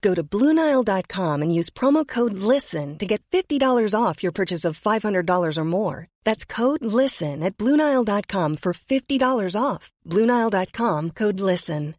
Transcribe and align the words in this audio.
Go 0.00 0.14
to 0.14 0.22
BlueNile.com 0.22 1.42
and 1.42 1.54
use 1.54 1.70
promo 1.70 2.06
code 2.06 2.34
LISTEN 2.34 2.98
to 2.98 3.06
get 3.06 3.22
$50 3.30 3.94
off 3.94 4.22
your 4.22 4.32
purchase 4.32 4.64
of 4.64 4.78
$500 4.78 5.58
or 5.58 5.64
more. 5.64 6.06
That's 6.24 6.44
code 6.44 6.84
LISTEN 6.84 7.42
at 7.42 7.56
BlueNile.com 7.56 8.56
for 8.56 8.72
$50 8.72 9.60
off. 9.60 9.90
BlueNile.com 10.06 11.10
code 11.12 11.40
LISTEN. 11.40 11.94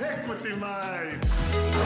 Equity 0.00 0.54
Mate. 0.56 1.18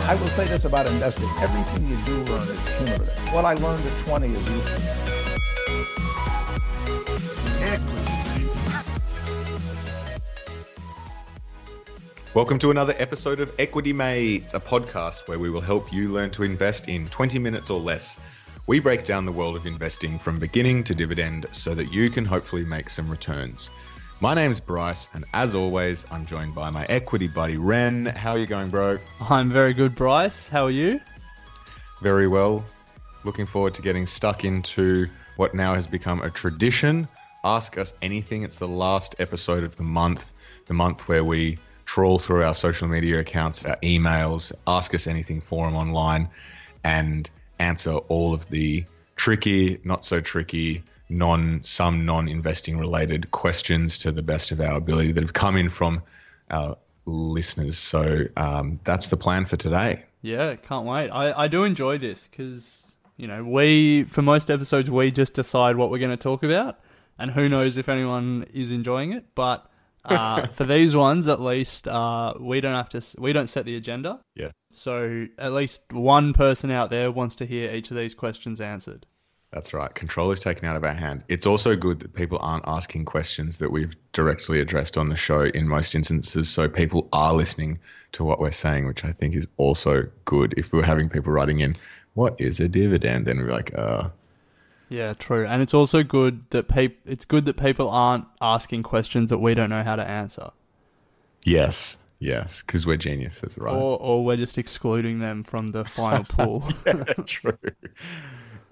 I 0.09 0.17
will 0.19 0.27
say 0.29 0.47
this 0.47 0.65
about 0.65 0.87
investing. 0.87 1.29
Everything 1.41 1.87
you 1.89 1.97
do 2.05 2.33
learn 2.33 2.49
is 2.49 2.77
cumulative. 2.77 3.35
What 3.35 3.45
I 3.45 3.55
learned 3.55 3.87
at 3.87 4.07
20 4.07 4.27
is 4.29 4.51
useful. 4.51 5.08
Welcome 12.39 12.61
to 12.61 12.71
another 12.71 12.95
episode 12.99 13.41
of 13.41 13.53
Equity 13.59 13.93
Mates, 13.93 14.55
a 14.55 14.61
podcast 14.61 15.27
where 15.27 15.41
we 15.41 15.51
will 15.51 15.61
help 15.61 15.93
you 15.93 16.13
learn 16.13 16.31
to 16.31 16.45
invest 16.45 16.89
in 16.89 17.09
20 17.09 17.37
minutes 17.41 17.69
or 17.69 17.81
less. 17.81 18.21
We 18.69 18.79
break 18.79 19.05
down 19.05 19.27
the 19.27 19.33
world 19.33 19.57
of 19.57 19.67
investing 19.67 20.21
from 20.21 20.39
beginning 20.39 20.85
to 20.85 20.95
dividend 20.95 21.47
so 21.51 21.75
that 21.75 21.93
you 21.93 22.11
can 22.11 22.25
hopefully 22.25 22.65
make 22.65 22.91
some 22.91 23.11
returns. 23.11 23.69
My 24.21 24.35
name's 24.35 24.61
Bryce, 24.61 25.09
and 25.15 25.25
as 25.35 25.57
always, 25.57 26.07
I'm 26.13 26.27
joined 26.27 26.55
by 26.55 26.71
my 26.71 26.85
equity 26.85 27.27
buddy 27.27 27.57
Ren. 27.57 28.07
How 28.07 28.35
are 28.35 28.39
you 28.39 28.47
going, 28.47 28.71
bro? 28.71 29.01
I'm 29.29 29.51
very 29.51 29.75
good, 29.75 29.97
Bryce. 29.97 30.47
How 30.47 30.67
are 30.67 30.71
you? 30.71 31.01
Very 32.03 32.29
well. 32.29 32.65
Looking 33.25 33.47
forward 33.47 33.75
to 33.75 33.83
getting 33.83 34.07
stuck 34.07 34.45
into 34.45 35.09
what 35.35 35.57
now 35.57 35.75
has 35.75 35.89
become 35.89 36.23
a 36.23 36.31
tradition. 36.31 37.09
Ask 37.43 37.79
us 37.79 37.95
anything. 38.01 38.45
It's 38.45 38.59
the 38.59 38.69
last 38.69 39.17
episode 39.19 39.65
of 39.65 39.75
the 39.75 39.83
month, 39.83 40.33
the 40.67 40.75
month 40.75 41.09
where 41.09 41.25
we 41.25 41.59
trawl 41.89 42.19
through 42.19 42.45
our 42.45 42.53
social 42.53 42.87
media 42.87 43.19
accounts, 43.19 43.65
our 43.65 43.77
emails, 43.77 44.53
ask 44.67 44.95
us 44.95 45.07
anything 45.07 45.41
forum 45.41 45.75
online, 45.75 46.29
and 46.85 47.31
answer 47.59 47.93
all 47.93 48.35
of 48.35 48.47
the 48.51 48.85
tricky, 49.17 49.81
not 49.85 50.05
so 50.05 50.21
tricky, 50.21 50.83
non 51.09 51.61
some 51.65 52.05
non-investing 52.05 52.77
related 52.77 53.31
questions 53.31 54.01
to 54.01 54.13
the 54.13 54.21
best 54.21 54.53
of 54.53 54.61
our 54.61 54.77
ability 54.77 55.13
that 55.13 55.23
have 55.23 55.33
come 55.33 55.57
in 55.57 55.71
from 55.71 56.03
our 56.51 56.77
listeners. 57.07 57.79
So 57.79 58.27
um, 58.37 58.81
that's 58.85 59.09
the 59.09 59.17
plan 59.17 59.47
for 59.47 59.57
today. 59.57 60.05
Yeah, 60.21 60.57
can't 60.57 60.85
wait. 60.85 61.09
I, 61.09 61.45
I 61.45 61.49
do 61.49 61.65
enjoy 61.65 61.97
this 61.97 62.29
because, 62.29 62.97
you 63.17 63.27
know, 63.27 63.43
we, 63.43 64.05
for 64.05 64.21
most 64.21 64.51
episodes, 64.51 64.91
we 64.91 65.11
just 65.11 65.33
decide 65.33 65.77
what 65.77 65.91
we're 65.91 65.99
going 65.99 66.11
to 66.11 66.19
talk 66.19 66.43
about. 66.43 66.79
And 67.19 67.31
who 67.31 67.49
knows 67.49 67.79
if 67.79 67.89
anyone 67.89 68.45
is 68.53 68.73
enjoying 68.73 69.13
it. 69.13 69.25
But 69.35 69.69
uh, 70.05 70.47
for 70.49 70.65
these 70.65 70.95
ones, 70.97 71.29
at 71.29 71.41
least, 71.41 71.89
uh, 71.89 72.35
we 72.39 72.61
don't 72.61 72.75
have 72.75 72.89
to, 72.91 73.03
we 73.21 73.33
don't 73.33 73.49
set 73.49 73.65
the 73.65 73.77
agenda. 73.77 74.21
Yes. 74.35 74.71
So 74.73 75.27
at 75.39 75.53
least 75.53 75.83
one 75.93 76.33
person 76.33 76.71
out 76.71 76.91
there 76.91 77.11
wants 77.11 77.37
to 77.37 77.47
hear 77.47 77.71
each 77.73 77.91
of 77.91 77.97
these 77.97 78.15
questions 78.15 78.61
answered. 78.61 79.07
That's 79.51 79.73
right. 79.73 79.95
Control 79.95 80.31
is 80.31 80.41
taken 80.41 80.69
out 80.69 80.77
of 80.77 80.85
our 80.85 80.93
hand. 80.93 81.25
It's 81.29 81.47
also 81.47 81.75
good 81.75 82.01
that 82.01 82.13
people 82.13 82.39
aren't 82.41 82.65
asking 82.67 83.07
questions 83.07 83.59
that 83.59 83.73
we've 83.73 83.95
directly 84.13 84.61
addressed 84.61 84.99
on 84.99 85.09
the 85.09 85.17
show 85.17 85.41
in 85.41 85.67
most 85.67 85.95
instances. 85.95 86.51
So 86.51 86.69
people 86.69 87.09
are 87.13 87.33
listening 87.33 87.81
to 88.13 88.25
what 88.25 88.41
we're 88.41 88.51
saying, 88.51 88.87
which 88.87 89.05
I 89.07 89.13
think 89.13 89.35
is 89.35 89.49
also 89.57 90.09
good. 90.27 90.55
If 90.59 90.73
we 90.73 90.81
were 90.81 90.85
having 90.85 91.09
people 91.09 91.33
writing 91.33 91.61
in, 91.61 91.77
what 92.13 92.41
is 92.41 92.61
a 92.61 92.69
dividend? 92.69 93.27
Then 93.27 93.39
we're 93.39 93.53
like, 93.53 93.75
uh, 93.75 94.11
Yeah, 94.89 95.13
true. 95.15 95.47
And 95.47 95.61
it's 95.63 95.75
also 95.75 96.03
good 96.03 96.45
that 96.51 96.69
peop- 96.69 97.01
it's 97.05 97.25
good 97.25 97.45
that 97.47 97.57
people 97.57 97.91
aren't 97.91 98.27
asking 98.41 98.83
questions 98.85 99.31
that 99.31 99.39
we 99.39 99.55
don't 99.55 99.71
know 99.71 99.83
how 99.83 99.97
to 99.97 100.03
answer. 100.05 100.51
yes, 101.45 101.99
yes, 102.21 102.63
because 102.63 102.87
we're 102.87 102.97
geniuses, 102.97 103.57
right? 103.59 103.75
Or, 103.75 103.99
or 104.01 104.25
we're 104.25 104.37
just 104.37 104.59
excluding 104.59 105.19
them 105.21 105.43
from 105.43 105.69
the 105.69 105.85
final 105.85 106.25
pool. 106.29 106.65
True. 107.27 107.59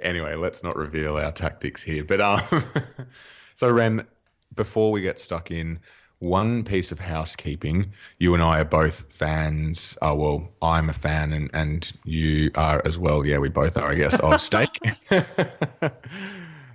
Anyway, 0.01 0.35
let's 0.35 0.63
not 0.63 0.77
reveal 0.77 1.17
our 1.17 1.33
tactics 1.33 1.83
here. 1.83 2.05
But 2.05 2.21
um, 2.21 2.43
so 3.55 3.71
Ren, 3.71 4.07
before 4.55 4.93
we 4.93 5.01
get 5.03 5.19
stuck 5.19 5.51
in, 5.51 5.81
one 6.19 6.65
piece 6.65 6.93
of 6.93 6.99
housekeeping. 6.99 7.93
You 8.19 8.35
and 8.35 8.43
I 8.43 8.61
are 8.61 8.65
both 8.65 9.13
fans. 9.13 9.99
Oh 10.01 10.15
well, 10.15 10.49
I'm 10.63 10.89
a 10.89 10.93
fan, 10.93 11.33
and 11.33 11.51
and 11.53 11.93
you 12.05 12.51
are 12.55 12.83
as 12.85 12.99
well. 12.99 13.25
Yeah, 13.25 13.39
we 13.39 13.49
both 13.49 13.77
are, 13.77 13.91
I 13.91 13.95
guess, 13.95 14.19
of 14.19 14.41
Stake. 14.41 14.79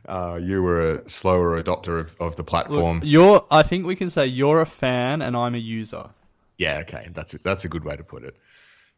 uh, 0.06 0.40
you 0.41 0.62
were 0.62 0.91
a 0.91 1.09
slower 1.09 1.62
adopter 1.62 2.00
of, 2.00 2.16
of 2.19 2.35
the 2.35 2.44
platform. 2.44 2.97
Look, 3.00 3.07
you're. 3.07 3.46
I 3.50 3.63
think 3.63 3.85
we 3.85 3.96
can 3.96 4.09
say 4.09 4.28
you're 4.28 4.62
a 4.62 4.66
fan 4.66 5.22
and 5.22 5.35
I'm 5.35 5.56
a 5.56 5.59
user. 5.59 6.09
Yeah, 6.58 6.79
okay, 6.79 7.08
that's 7.12 7.34
a, 7.34 7.40
that's 7.40 7.66
a 7.66 7.69
good 7.69 7.84
way 7.84 7.96
to 7.96 8.03
put 8.03 8.23
it. 8.23 8.35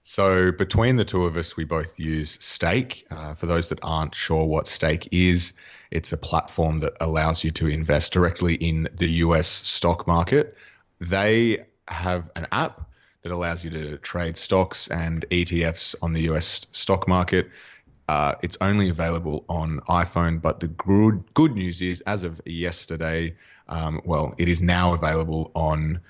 So 0.06 0.52
between 0.52 0.98
the 0.98 1.06
two 1.06 1.24
of 1.24 1.38
us, 1.38 1.56
we 1.56 1.64
both 1.64 1.98
use 1.98 2.38
Stake. 2.42 3.08
Uh, 3.10 3.36
for 3.36 3.46
those 3.46 3.70
that 3.70 3.80
aren't 3.82 4.14
sure 4.14 4.44
what 4.44 4.68
Stake 4.68 5.08
is, 5.14 5.54
it's 5.92 6.12
a 6.12 6.18
platform 6.18 6.82
that 6.82 6.98
allows 7.00 7.42
you 7.42 7.52
to 7.52 7.68
invest 7.68 8.12
directly 8.12 8.56
in 8.56 8.90
the 8.94 9.10
US 9.24 9.48
stock 9.48 10.06
market. 10.06 10.58
They 11.00 11.66
have 11.88 12.30
an 12.36 12.48
app 12.52 12.90
that 13.22 13.32
allows 13.32 13.64
you 13.64 13.72
to 13.72 13.98
trade 13.98 14.36
stocks 14.36 14.90
and 14.90 15.26
ETFs 15.32 15.96
on 16.02 16.12
the 16.12 16.24
US 16.34 16.68
stock 16.74 17.08
market. 17.08 17.50
Uh, 18.10 18.36
it's 18.42 18.58
only 18.60 18.90
available 18.90 19.46
on 19.48 19.80
iPhone, 19.88 20.42
but 20.42 20.60
the 20.60 20.68
good 20.68 21.24
good 21.34 21.56
news 21.56 21.82
is, 21.82 22.02
as 22.02 22.26
of 22.26 22.42
yesterday, 22.46 23.38
um, 23.70 24.02
well, 24.04 24.36
it 24.38 24.50
is 24.50 24.62
now 24.62 24.94
available 24.94 25.50
on 25.56 26.02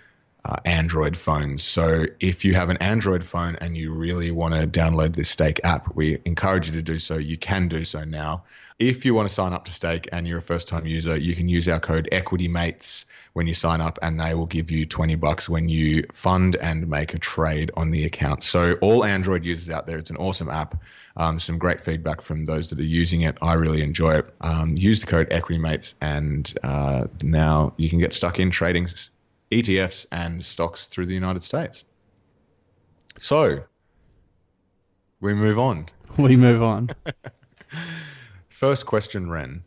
uh, 0.45 0.57
Android 0.65 1.15
phones. 1.15 1.63
So 1.63 2.05
if 2.19 2.43
you 2.43 2.53
have 2.53 2.69
an 2.69 2.77
Android 2.77 3.23
phone 3.23 3.55
and 3.61 3.77
you 3.77 3.93
really 3.93 4.31
want 4.31 4.53
to 4.53 4.67
download 4.67 5.15
this 5.15 5.29
Stake 5.29 5.61
app, 5.63 5.95
we 5.95 6.19
encourage 6.25 6.67
you 6.67 6.73
to 6.73 6.81
do 6.81 6.99
so. 6.99 7.15
You 7.15 7.37
can 7.37 7.69
do 7.69 7.85
so 7.85 8.03
now. 8.03 8.43
If 8.77 9.05
you 9.05 9.13
want 9.13 9.29
to 9.29 9.33
sign 9.33 9.53
up 9.53 9.65
to 9.65 9.73
Stake 9.73 10.09
and 10.11 10.27
you're 10.27 10.39
a 10.39 10.41
first 10.41 10.67
time 10.67 10.85
user, 10.85 11.17
you 11.17 11.35
can 11.35 11.47
use 11.47 11.69
our 11.69 11.79
code 11.79 12.09
EquityMates 12.11 13.05
when 13.31 13.47
you 13.47 13.53
sign 13.53 13.79
up 13.79 13.99
and 14.01 14.19
they 14.19 14.33
will 14.33 14.45
give 14.45 14.69
you 14.69 14.85
20 14.85 15.15
bucks 15.15 15.47
when 15.47 15.69
you 15.69 16.05
fund 16.11 16.55
and 16.55 16.89
make 16.89 17.13
a 17.13 17.19
trade 17.19 17.71
on 17.75 17.91
the 17.91 18.05
account. 18.05 18.43
So 18.43 18.73
all 18.73 19.05
Android 19.05 19.45
users 19.45 19.69
out 19.69 19.87
there, 19.87 19.97
it's 19.97 20.09
an 20.09 20.17
awesome 20.17 20.49
app. 20.49 20.75
Um, 21.15 21.39
some 21.39 21.59
great 21.59 21.81
feedback 21.81 22.21
from 22.21 22.45
those 22.45 22.69
that 22.69 22.79
are 22.79 22.83
using 22.83 23.21
it. 23.21 23.37
I 23.41 23.53
really 23.53 23.81
enjoy 23.83 24.15
it. 24.15 24.33
Um, 24.41 24.75
use 24.75 24.99
the 24.99 25.07
code 25.07 25.29
EquityMates 25.29 25.93
and 26.01 26.51
uh, 26.63 27.07
now 27.21 27.73
you 27.77 27.89
can 27.89 27.99
get 27.99 28.13
stuck 28.13 28.39
in 28.39 28.51
trading 28.51 28.87
ETFs 29.53 30.05
and 30.11 30.43
stocks 30.43 30.85
through 30.85 31.05
the 31.05 31.13
United 31.13 31.43
States. 31.43 31.83
So 33.19 33.63
we 35.19 35.33
move 35.33 35.59
on. 35.59 35.87
We 36.17 36.35
move 36.35 36.61
on. 36.61 36.89
First 38.49 38.85
question, 38.85 39.31
Ren, 39.31 39.63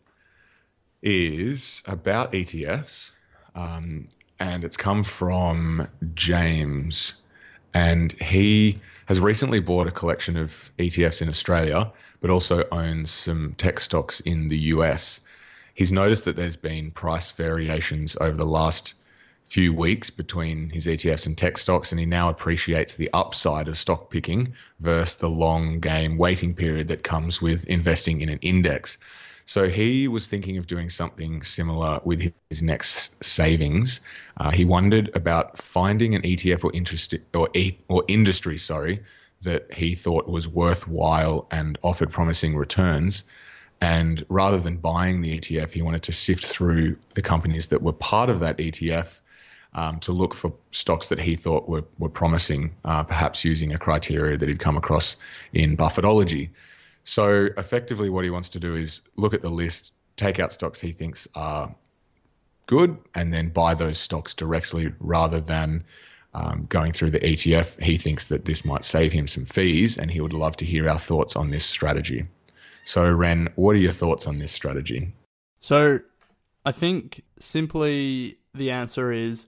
is 1.02 1.82
about 1.84 2.34
ETFs, 2.34 3.10
um, 3.56 4.06
and 4.38 4.62
it's 4.62 4.76
come 4.76 5.02
from 5.02 5.88
James, 6.14 7.20
and 7.74 8.12
he 8.12 8.80
has 9.06 9.18
recently 9.18 9.58
bought 9.58 9.88
a 9.88 9.90
collection 9.90 10.36
of 10.36 10.70
ETFs 10.78 11.20
in 11.20 11.28
Australia, 11.28 11.90
but 12.20 12.30
also 12.30 12.62
owns 12.70 13.10
some 13.10 13.54
tech 13.58 13.80
stocks 13.80 14.20
in 14.20 14.48
the 14.48 14.58
US. 14.74 15.20
He's 15.74 15.90
noticed 15.90 16.26
that 16.26 16.36
there's 16.36 16.56
been 16.56 16.92
price 16.92 17.32
variations 17.32 18.16
over 18.20 18.36
the 18.36 18.46
last 18.46 18.94
few 19.48 19.72
weeks 19.72 20.10
between 20.10 20.70
his 20.70 20.86
ETFs 20.86 21.26
and 21.26 21.36
tech 21.36 21.58
stocks, 21.58 21.92
and 21.92 21.98
he 21.98 22.06
now 22.06 22.28
appreciates 22.28 22.96
the 22.96 23.10
upside 23.12 23.68
of 23.68 23.78
stock 23.78 24.10
picking 24.10 24.54
versus 24.80 25.16
the 25.16 25.28
long 25.28 25.80
game 25.80 26.18
waiting 26.18 26.54
period 26.54 26.88
that 26.88 27.02
comes 27.02 27.40
with 27.40 27.64
investing 27.64 28.20
in 28.20 28.28
an 28.28 28.38
index. 28.42 28.98
So 29.48 29.68
he 29.68 30.08
was 30.08 30.26
thinking 30.26 30.58
of 30.58 30.66
doing 30.66 30.90
something 30.90 31.42
similar 31.42 32.00
with 32.04 32.32
his 32.50 32.62
next 32.64 33.24
savings. 33.24 34.00
Uh, 34.36 34.50
he 34.50 34.64
wondered 34.64 35.14
about 35.14 35.58
finding 35.58 36.16
an 36.16 36.22
ETF 36.22 36.64
or 36.64 36.72
interest 36.74 37.14
or 37.32 37.48
or 37.88 38.04
industry, 38.08 38.58
sorry, 38.58 39.04
that 39.42 39.72
he 39.72 39.94
thought 39.94 40.28
was 40.28 40.48
worthwhile 40.48 41.46
and 41.52 41.78
offered 41.82 42.10
promising 42.10 42.56
returns. 42.56 43.22
And 43.80 44.24
rather 44.28 44.58
than 44.58 44.78
buying 44.78 45.20
the 45.20 45.38
ETF, 45.38 45.70
he 45.70 45.82
wanted 45.82 46.04
to 46.04 46.12
sift 46.12 46.44
through 46.44 46.96
the 47.14 47.22
companies 47.22 47.68
that 47.68 47.82
were 47.82 47.92
part 47.92 48.30
of 48.30 48.40
that 48.40 48.58
ETF 48.58 49.20
um, 49.76 50.00
to 50.00 50.12
look 50.12 50.32
for 50.34 50.54
stocks 50.72 51.08
that 51.08 51.20
he 51.20 51.36
thought 51.36 51.68
were, 51.68 51.84
were 51.98 52.08
promising, 52.08 52.74
uh, 52.84 53.02
perhaps 53.02 53.44
using 53.44 53.72
a 53.74 53.78
criteria 53.78 54.36
that 54.36 54.48
he'd 54.48 54.58
come 54.58 54.78
across 54.78 55.16
in 55.52 55.76
Buffettology. 55.76 56.48
So 57.04 57.48
effectively, 57.56 58.08
what 58.08 58.24
he 58.24 58.30
wants 58.30 58.48
to 58.50 58.58
do 58.58 58.74
is 58.74 59.02
look 59.16 59.34
at 59.34 59.42
the 59.42 59.50
list, 59.50 59.92
take 60.16 60.40
out 60.40 60.52
stocks 60.52 60.80
he 60.80 60.92
thinks 60.92 61.28
are 61.34 61.74
good, 62.64 62.96
and 63.14 63.32
then 63.32 63.50
buy 63.50 63.74
those 63.74 63.98
stocks 63.98 64.32
directly 64.32 64.92
rather 64.98 65.42
than 65.42 65.84
um, 66.32 66.66
going 66.68 66.92
through 66.92 67.10
the 67.10 67.20
ETF. 67.20 67.80
He 67.80 67.98
thinks 67.98 68.28
that 68.28 68.46
this 68.46 68.64
might 68.64 68.82
save 68.82 69.12
him 69.12 69.28
some 69.28 69.44
fees, 69.44 69.98
and 69.98 70.10
he 70.10 70.22
would 70.22 70.32
love 70.32 70.56
to 70.56 70.64
hear 70.64 70.88
our 70.88 70.98
thoughts 70.98 71.36
on 71.36 71.50
this 71.50 71.66
strategy. 71.66 72.26
So, 72.84 73.08
Ren, 73.10 73.50
what 73.56 73.72
are 73.72 73.80
your 73.80 73.92
thoughts 73.92 74.26
on 74.26 74.38
this 74.38 74.52
strategy? 74.52 75.12
So, 75.60 76.00
I 76.64 76.72
think 76.72 77.22
simply 77.38 78.38
the 78.54 78.70
answer 78.70 79.12
is 79.12 79.46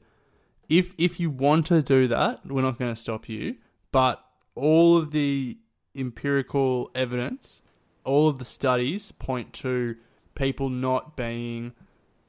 if 0.68 0.94
if 0.98 1.18
you 1.18 1.30
want 1.30 1.66
to 1.66 1.82
do 1.82 2.08
that, 2.08 2.44
we're 2.46 2.62
not 2.62 2.78
going 2.78 2.92
to 2.92 3.00
stop 3.00 3.28
you. 3.28 3.56
But 3.90 4.22
all 4.54 4.96
of 4.96 5.12
the 5.12 5.58
empirical 5.94 6.90
evidence, 6.94 7.62
all 8.04 8.28
of 8.28 8.38
the 8.38 8.44
studies 8.44 9.12
point 9.12 9.52
to 9.54 9.96
people 10.34 10.68
not 10.68 11.16
being 11.16 11.72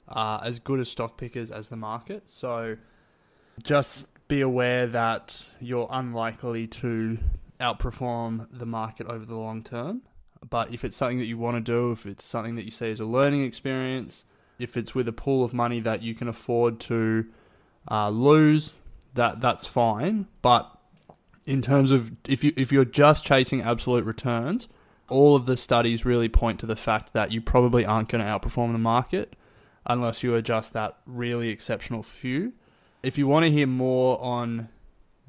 uh, 0.08 0.40
as 0.44 0.60
good 0.60 0.80
as 0.80 0.90
stock 0.90 1.18
pickers 1.18 1.52
as 1.52 1.70
the 1.70 1.76
market. 1.76 2.30
So 2.30 2.78
just 3.62 4.08
be 4.28 4.42
aware 4.42 4.88
that 4.88 5.52
you're 5.60 5.88
unlikely 5.92 6.68
to 6.68 7.18
outperform 7.60 8.48
the 8.52 8.66
market 8.66 9.08
over 9.08 9.26
the 9.26 9.36
long 9.36 9.64
term. 9.64 10.02
But 10.50 10.74
if 10.74 10.86
it's 10.86 10.96
something 10.96 11.20
that 11.20 11.26
you 11.26 11.38
want 11.38 11.58
to 11.58 11.62
do, 11.62 11.92
if 11.92 12.06
it's 12.06 12.24
something 12.24 12.56
that 12.56 12.64
you 12.64 12.72
see 12.72 12.90
as 12.92 13.00
a 13.00 13.06
learning 13.06 13.44
experience, 13.44 14.24
if 14.58 14.78
it's 14.78 14.96
with 14.96 15.08
a 15.08 15.12
pool 15.12 15.44
of 15.44 15.54
money 15.54 15.80
that 15.82 16.02
you 16.02 16.16
can 16.16 16.28
afford 16.28 16.80
to 16.82 17.26
uh, 17.90 18.10
lose, 18.10 18.76
that 19.16 19.42
that's 19.42 19.66
fine. 19.66 20.28
But 20.42 20.70
in 21.46 21.62
terms 21.62 21.92
of 21.92 22.12
if 22.28 22.44
you 22.44 22.54
if 22.56 22.72
you're 22.72 22.86
just 22.86 23.26
chasing 23.26 23.62
absolute 23.62 24.06
returns, 24.06 24.68
all 25.10 25.36
of 25.36 25.46
the 25.46 25.58
studies 25.58 26.06
really 26.06 26.30
point 26.30 26.60
to 26.60 26.66
the 26.66 26.76
fact 26.76 27.14
that 27.14 27.32
you 27.32 27.42
probably 27.42 27.86
aren't 27.86 28.10
going 28.10 28.24
to 28.24 28.30
outperform 28.30 28.72
the 28.72 28.78
market 28.80 29.36
unless 29.86 30.24
you 30.24 30.34
are 30.36 30.42
just 30.42 30.74
that 30.74 30.98
really 31.06 31.50
exceptional 31.50 32.04
few. 32.04 32.54
If 33.02 33.18
you 33.18 33.28
want 33.28 33.46
to 33.46 33.52
hear 33.52 33.66
more 33.66 34.22
on 34.22 34.70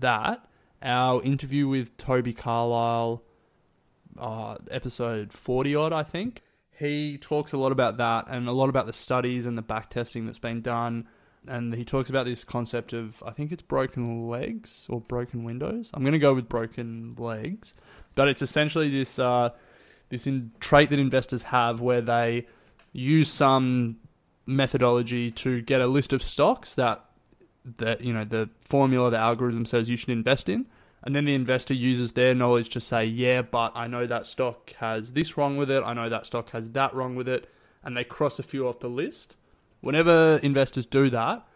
that, 0.01 0.45
our 0.83 1.23
interview 1.23 1.69
with 1.69 1.97
Toby 1.97 2.33
Carlisle, 2.33 3.23
uh, 4.19 4.57
episode 4.71 5.33
40 5.33 5.75
odd, 5.75 5.93
I 5.93 6.03
think, 6.03 6.43
he 6.79 7.17
talks 7.19 7.53
a 7.53 7.59
lot 7.59 7.73
about 7.73 7.97
that 7.99 8.27
and 8.29 8.49
a 8.49 8.53
lot 8.53 8.69
about 8.69 8.87
the 8.87 8.93
studies 8.93 9.47
and 9.47 9.57
the 9.57 9.63
back 9.63 9.89
testing 9.89 10.27
that's 10.27 10.39
been 10.39 10.61
done 10.61 11.07
and 11.49 11.75
he 11.75 11.85
talks 11.85 12.11
about 12.11 12.27
this 12.27 12.45
concept 12.45 12.93
of 12.93 13.23
I 13.25 13.31
think 13.31 13.53
it's 13.53 13.63
broken 13.63 14.29
legs 14.29 14.87
or 14.91 15.01
broken 15.01 15.45
windows. 15.45 15.91
I'm 15.95 16.03
going 16.03 16.13
to 16.13 16.19
go 16.19 16.35
with 16.35 16.49
broken 16.49 17.15
legs, 17.19 17.75
but 18.15 18.29
it's 18.29 18.43
essentially 18.43 18.91
this 18.91 19.19
uh, 19.19 19.51
this 20.11 20.27
in, 20.27 20.53
trait 20.61 20.91
that 20.91 20.99
investors 20.99 21.45
have 21.45 21.81
where 21.81 22.01
they 22.01 22.47
use 22.93 23.31
some 23.31 23.99
methodology 24.47 25.31
to 25.31 25.63
get 25.63 25.81
a 25.81 25.87
list 25.87 26.13
of 26.13 26.23
stocks 26.23 26.75
that 26.75 27.05
that 27.79 28.01
you 28.01 28.13
know 28.13 28.25
the 28.25 28.49
formula 28.61 29.11
the 29.11 29.19
algorithm 29.19 29.65
says 29.65 29.89
you 29.89 29.97
should 29.97 30.09
invest 30.09 30.49
in 30.49 30.67
and 31.03 31.15
then 31.15 31.25
the 31.25 31.35
investor 31.35 31.75
uses 31.75 32.13
their 32.13 32.35
knowledge 32.35 32.69
to 32.71 32.81
say 32.81 33.05
yeah 33.05 33.43
but 33.43 33.71
i 33.77 33.87
know 33.87 34.07
that 34.07 34.27
stock 34.27 34.73
has 34.75 35.13
this 35.13 35.37
wrong 35.37 35.57
with 35.57 35.71
it 35.71 35.83
i 35.85 35.93
know 35.93 36.09
that 36.09 36.27
stock 36.27 36.51
has 36.51 36.71
that 36.71 36.93
wrong 36.95 37.15
with 37.15 37.29
it 37.29 37.49
and 37.85 37.97
they 37.97 38.03
cross 38.03 38.39
a 38.39 38.43
few 38.43 38.67
off 38.67 38.81
the 38.81 38.89
list 38.89 39.37
Whenever 39.81 40.39
investors 40.43 40.87
do 40.87 41.11
that, 41.11 41.47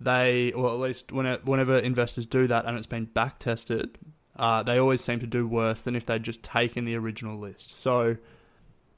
they, 0.00 0.52
or 0.52 0.68
at 0.68 0.78
least 0.78 1.12
whenever 1.12 1.76
investors 1.76 2.26
do 2.26 2.46
that 2.46 2.64
and 2.64 2.76
it's 2.76 2.86
been 2.86 3.06
back 3.06 3.38
tested, 3.38 3.98
uh, 4.36 4.62
they 4.62 4.78
always 4.78 5.00
seem 5.00 5.20
to 5.20 5.26
do 5.26 5.46
worse 5.46 5.82
than 5.82 5.94
if 5.94 6.06
they'd 6.06 6.22
just 6.22 6.42
taken 6.42 6.84
the 6.84 6.96
original 6.96 7.38
list. 7.38 7.70
So, 7.70 8.16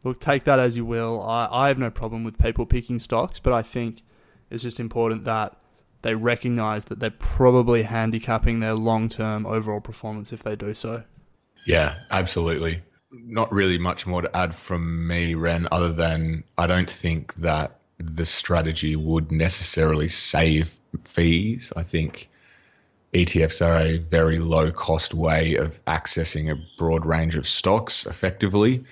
look, 0.02 0.20
take 0.20 0.44
that 0.44 0.58
as 0.58 0.76
you 0.76 0.84
will. 0.84 1.20
I, 1.22 1.48
I 1.50 1.68
have 1.68 1.78
no 1.78 1.90
problem 1.90 2.24
with 2.24 2.38
people 2.38 2.66
picking 2.66 2.98
stocks, 2.98 3.40
but 3.40 3.52
I 3.52 3.62
think 3.62 4.02
it's 4.50 4.62
just 4.62 4.78
important 4.78 5.24
that 5.24 5.56
they 6.02 6.14
recognize 6.14 6.84
that 6.86 7.00
they're 7.00 7.10
probably 7.10 7.82
handicapping 7.82 8.60
their 8.60 8.74
long 8.74 9.08
term 9.08 9.46
overall 9.46 9.80
performance 9.80 10.32
if 10.32 10.42
they 10.42 10.54
do 10.54 10.74
so. 10.74 11.02
Yeah, 11.66 11.96
absolutely. 12.10 12.82
Not 13.10 13.50
really 13.52 13.78
much 13.78 14.06
more 14.06 14.22
to 14.22 14.36
add 14.36 14.54
from 14.54 15.06
me, 15.06 15.34
Ren, 15.34 15.66
other 15.72 15.90
than 15.90 16.44
I 16.58 16.66
don't 16.66 16.90
think 16.90 17.34
that 17.36 17.80
the 18.04 18.26
strategy 18.26 18.96
would 18.96 19.32
necessarily 19.32 20.08
save 20.08 20.78
fees. 21.04 21.72
I 21.74 21.82
think 21.82 22.28
ETFs 23.12 23.64
are 23.64 23.80
a 23.80 23.98
very 23.98 24.38
low 24.38 24.72
cost 24.72 25.14
way 25.14 25.54
of 25.54 25.84
accessing 25.84 26.50
a 26.50 26.60
broad 26.78 27.06
range 27.06 27.36
of 27.36 27.46
stocks 27.46 28.06
effectively. 28.06 28.84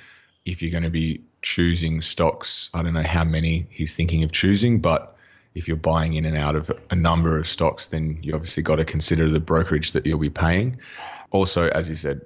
If 0.44 0.62
you're 0.62 0.70
going 0.70 0.84
to 0.84 0.90
be 0.90 1.22
choosing 1.42 2.00
stocks, 2.00 2.70
I 2.72 2.82
don't 2.82 2.94
know 2.94 3.02
how 3.02 3.24
many 3.24 3.66
he's 3.70 3.94
thinking 3.94 4.22
of 4.22 4.32
choosing, 4.32 4.80
but 4.80 5.16
if 5.54 5.68
you're 5.68 5.76
buying 5.76 6.14
in 6.14 6.24
and 6.24 6.36
out 6.36 6.56
of 6.56 6.70
a 6.90 6.94
number 6.94 7.38
of 7.38 7.46
stocks, 7.46 7.88
then 7.88 8.18
you 8.22 8.34
obviously 8.34 8.62
got 8.62 8.76
to 8.76 8.84
consider 8.84 9.28
the 9.28 9.40
brokerage 9.40 9.92
that 9.92 10.06
you'll 10.06 10.18
be 10.18 10.30
paying. 10.30 10.78
Also, 11.30 11.68
as 11.68 11.88
you 11.88 11.96
said, 11.96 12.22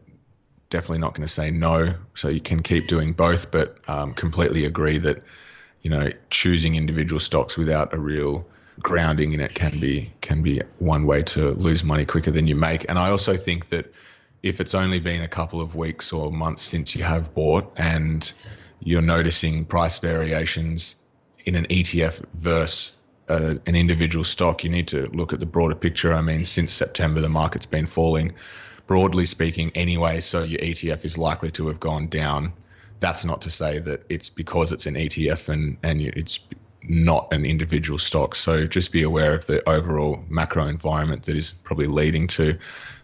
definitely 0.70 0.98
not 0.98 1.14
going 1.14 1.26
to 1.26 1.32
say 1.32 1.50
no. 1.50 1.94
So 2.14 2.28
you 2.28 2.40
can 2.40 2.62
keep 2.62 2.88
doing 2.88 3.12
both, 3.14 3.50
but 3.50 3.78
um, 3.88 4.14
completely 4.14 4.64
agree 4.64 4.98
that 4.98 5.22
you 5.80 5.90
know, 5.90 6.10
choosing 6.30 6.74
individual 6.74 7.20
stocks 7.20 7.56
without 7.56 7.94
a 7.94 7.98
real 7.98 8.46
grounding 8.80 9.32
in 9.32 9.40
it 9.40 9.54
can 9.54 9.78
be 9.80 10.12
can 10.20 10.42
be 10.42 10.60
one 10.78 11.06
way 11.06 11.22
to 11.22 11.52
lose 11.52 11.82
money 11.82 12.04
quicker 12.04 12.30
than 12.30 12.46
you 12.46 12.56
make. 12.56 12.88
And 12.88 12.98
I 12.98 13.10
also 13.10 13.36
think 13.36 13.70
that 13.70 13.92
if 14.42 14.60
it's 14.60 14.74
only 14.74 15.00
been 15.00 15.22
a 15.22 15.28
couple 15.28 15.60
of 15.60 15.74
weeks 15.74 16.12
or 16.12 16.30
months 16.30 16.62
since 16.62 16.94
you 16.94 17.02
have 17.02 17.34
bought 17.34 17.72
and 17.76 18.30
you're 18.80 19.02
noticing 19.02 19.64
price 19.64 19.98
variations 19.98 20.96
in 21.44 21.54
an 21.54 21.66
ETF 21.66 22.24
versus 22.34 22.92
uh, 23.28 23.54
an 23.66 23.74
individual 23.74 24.24
stock, 24.24 24.62
you 24.62 24.70
need 24.70 24.88
to 24.88 25.06
look 25.06 25.32
at 25.32 25.40
the 25.40 25.46
broader 25.46 25.74
picture. 25.74 26.12
I 26.12 26.20
mean, 26.20 26.44
since 26.44 26.72
September, 26.72 27.20
the 27.20 27.28
market's 27.28 27.66
been 27.66 27.86
falling, 27.86 28.34
broadly 28.86 29.26
speaking, 29.26 29.72
anyway. 29.74 30.20
So 30.20 30.42
your 30.42 30.60
ETF 30.60 31.04
is 31.04 31.18
likely 31.18 31.50
to 31.52 31.68
have 31.68 31.80
gone 31.80 32.06
down 32.08 32.52
that's 33.00 33.24
not 33.24 33.42
to 33.42 33.50
say 33.50 33.78
that 33.80 34.04
it's 34.08 34.30
because 34.30 34.72
it's 34.72 34.86
an 34.86 34.94
ETF 34.94 35.48
and 35.48 35.76
and 35.82 36.00
it's 36.00 36.40
not 36.88 37.32
an 37.32 37.44
individual 37.44 37.98
stock. 37.98 38.34
So 38.34 38.66
just 38.66 38.92
be 38.92 39.02
aware 39.02 39.34
of 39.34 39.46
the 39.46 39.66
overall 39.68 40.22
macro 40.28 40.66
environment 40.66 41.24
that 41.24 41.36
is 41.36 41.52
probably 41.52 41.86
leading 41.86 42.26
to 42.28 42.56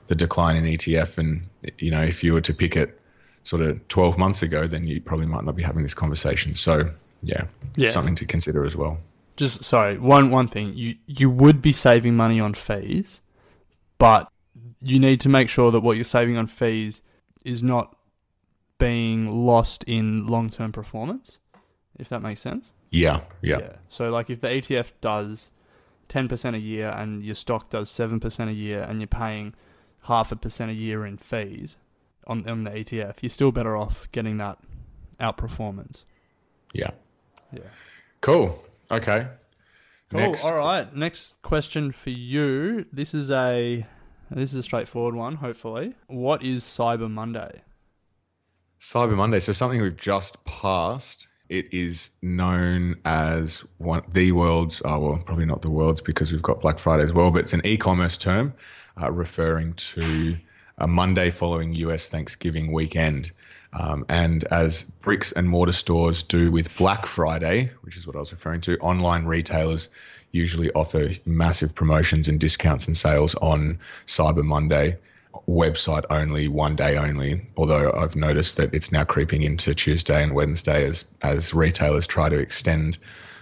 the 0.07 0.15
decline 0.15 0.57
in 0.57 0.65
ETF. 0.65 1.19
And 1.19 1.49
you 1.79 1.91
know, 1.91 2.03
if 2.03 2.23
you 2.23 2.33
were 2.33 2.41
to 2.43 2.55
pick 2.55 2.77
it 2.77 3.01
sort 3.45 3.63
of 3.63 3.87
12 3.89 4.19
months 4.19 4.43
ago, 4.43 4.67
then 4.67 4.87
you 4.87 5.01
probably 5.01 5.27
might 5.27 5.45
not 5.45 5.57
be 5.57 5.63
having 5.63 5.83
this 5.83 5.95
conversation. 5.95 6.55
So 6.55 6.91
yeah, 7.23 7.45
something 7.91 8.15
to 8.17 8.25
consider 8.25 8.65
as 8.65 8.77
well. 8.77 8.99
Just 9.37 9.65
sorry, 9.65 9.99
one 9.99 10.31
one 10.31 10.49
thing 10.49 10.75
you 10.75 10.97
you 11.07 11.31
would 11.31 11.63
be 11.63 11.73
saving 11.73 12.15
money 12.15 12.39
on 12.39 12.55
fees, 12.55 13.21
but 13.99 14.31
you 14.81 14.99
need 14.99 15.21
to 15.21 15.29
make 15.29 15.49
sure 15.49 15.71
that 15.71 15.81
what 15.81 15.97
you're 15.97 16.05
saving 16.05 16.37
on 16.37 16.47
fees 16.47 17.03
is 17.45 17.63
not 17.63 17.97
being 18.83 19.29
lost 19.29 19.85
in 19.85 20.27
long 20.27 20.51
term 20.51 20.73
performance, 20.73 21.39
if 21.99 22.09
that 22.09 22.21
makes 22.21 22.41
sense. 22.41 22.73
Yeah, 22.91 23.21
yeah, 23.41 23.59
yeah. 23.59 23.73
So, 23.89 24.11
like, 24.11 24.29
if 24.29 24.41
the 24.41 24.49
ETF 24.49 24.91
does 25.01 25.53
10% 26.09 26.55
a 26.55 26.59
year 26.59 26.89
and 26.89 27.23
your 27.23 27.37
stock 27.37 27.71
does 27.71 27.89
7% 27.91 28.49
a 28.49 28.53
year 28.53 28.81
and 28.83 29.01
you're 29.01 29.07
paying 29.07 29.55
half 30.03 30.33
a 30.33 30.37
percent 30.37 30.73
a 30.73 30.75
year 30.75 31.07
in 31.07 31.17
fees 31.17 31.77
on, 32.27 32.49
on 32.49 32.65
the 32.65 32.71
ETF, 32.71 33.17
you're 33.21 33.31
still 33.31 33.53
better 33.53 33.77
off 33.77 34.11
getting 34.11 34.39
that 34.39 34.59
outperformance. 35.21 36.05
Yeah. 36.73 36.91
Yeah. 37.53 37.61
Cool. 38.21 38.65
Okay. 38.91 39.29
Cool. 40.11 40.21
Next. 40.21 40.45
All 40.45 40.57
right. 40.57 40.95
Next 40.95 41.41
question 41.43 41.93
for 41.93 42.11
you. 42.11 42.87
This 42.93 43.15
is 43.15 43.31
a 43.31 43.87
this 44.31 44.53
is 44.53 44.59
a 44.59 44.63
straightforward 44.63 45.15
one, 45.15 45.37
hopefully. 45.37 45.95
What 46.09 46.43
is 46.43 46.65
Cyber 46.65 47.11
Monday? 47.11 47.63
Cyber 48.83 49.15
Monday. 49.15 49.39
So 49.39 49.53
something 49.53 49.81
we've 49.81 49.97
just 49.97 50.45
passed 50.45 51.29
It 51.49 51.73
is 51.73 52.11
known 52.21 52.97
as 53.05 53.65
one 53.79 54.03
the 54.13 54.33
world's, 54.33 54.83
oh 54.85 54.99
well, 54.99 55.23
probably 55.25 55.45
not 55.45 55.63
the 55.63 55.71
world's 55.71 56.01
because 56.01 56.33
we've 56.33 56.43
got 56.43 56.61
Black 56.61 56.81
Friday 56.81 57.05
as 57.05 57.13
well, 57.13 57.31
but 57.31 57.43
it's 57.43 57.53
an 57.53 57.65
e-commerce 57.65 58.17
term 58.17 58.55
uh, 59.01 59.13
referring 59.13 59.75
to 59.75 60.37
a 60.79 60.89
Monday 60.89 61.31
following 61.31 61.75
US 61.75 62.09
Thanksgiving 62.09 62.73
weekend. 62.73 63.31
Um, 63.73 64.05
and 64.09 64.43
as 64.43 64.83
bricks 64.83 65.31
and 65.31 65.49
mortar 65.49 65.73
stores 65.73 66.25
do 66.25 66.51
with 66.51 66.77
Black 66.77 67.07
Friday, 67.07 67.71
which 67.83 67.97
is 67.97 68.05
what 68.05 68.17
I 68.17 68.19
was 68.19 68.33
referring 68.33 68.63
to, 68.63 68.79
online 68.79 69.27
retailers 69.27 69.91
usually 70.33 70.73
offer 70.73 71.11
massive 71.25 71.77
promotions 71.77 72.29
and 72.29 72.41
discounts 72.41 72.89
and 72.89 72.97
sales 72.97 73.37
on 73.37 73.79
Cyber 74.07 74.43
Monday 74.43 74.99
website 75.49 76.05
only, 76.11 76.49
one 76.49 76.77
day 76.77 76.97
only. 76.97 77.47
Although 77.57 77.93
I've 77.93 78.17
noticed 78.17 78.57
that 78.57 78.75
it's 78.75 78.93
now 78.93 79.05
creeping 79.05 79.43
into 79.43 79.75
Tuesday 79.75 80.23
and 80.23 80.35
Wednesday 80.35 80.85
as 80.87 81.05
as 81.23 81.55
retailers 81.55 82.07
try 82.07 82.29
to 82.29 82.39
extend 82.39 82.99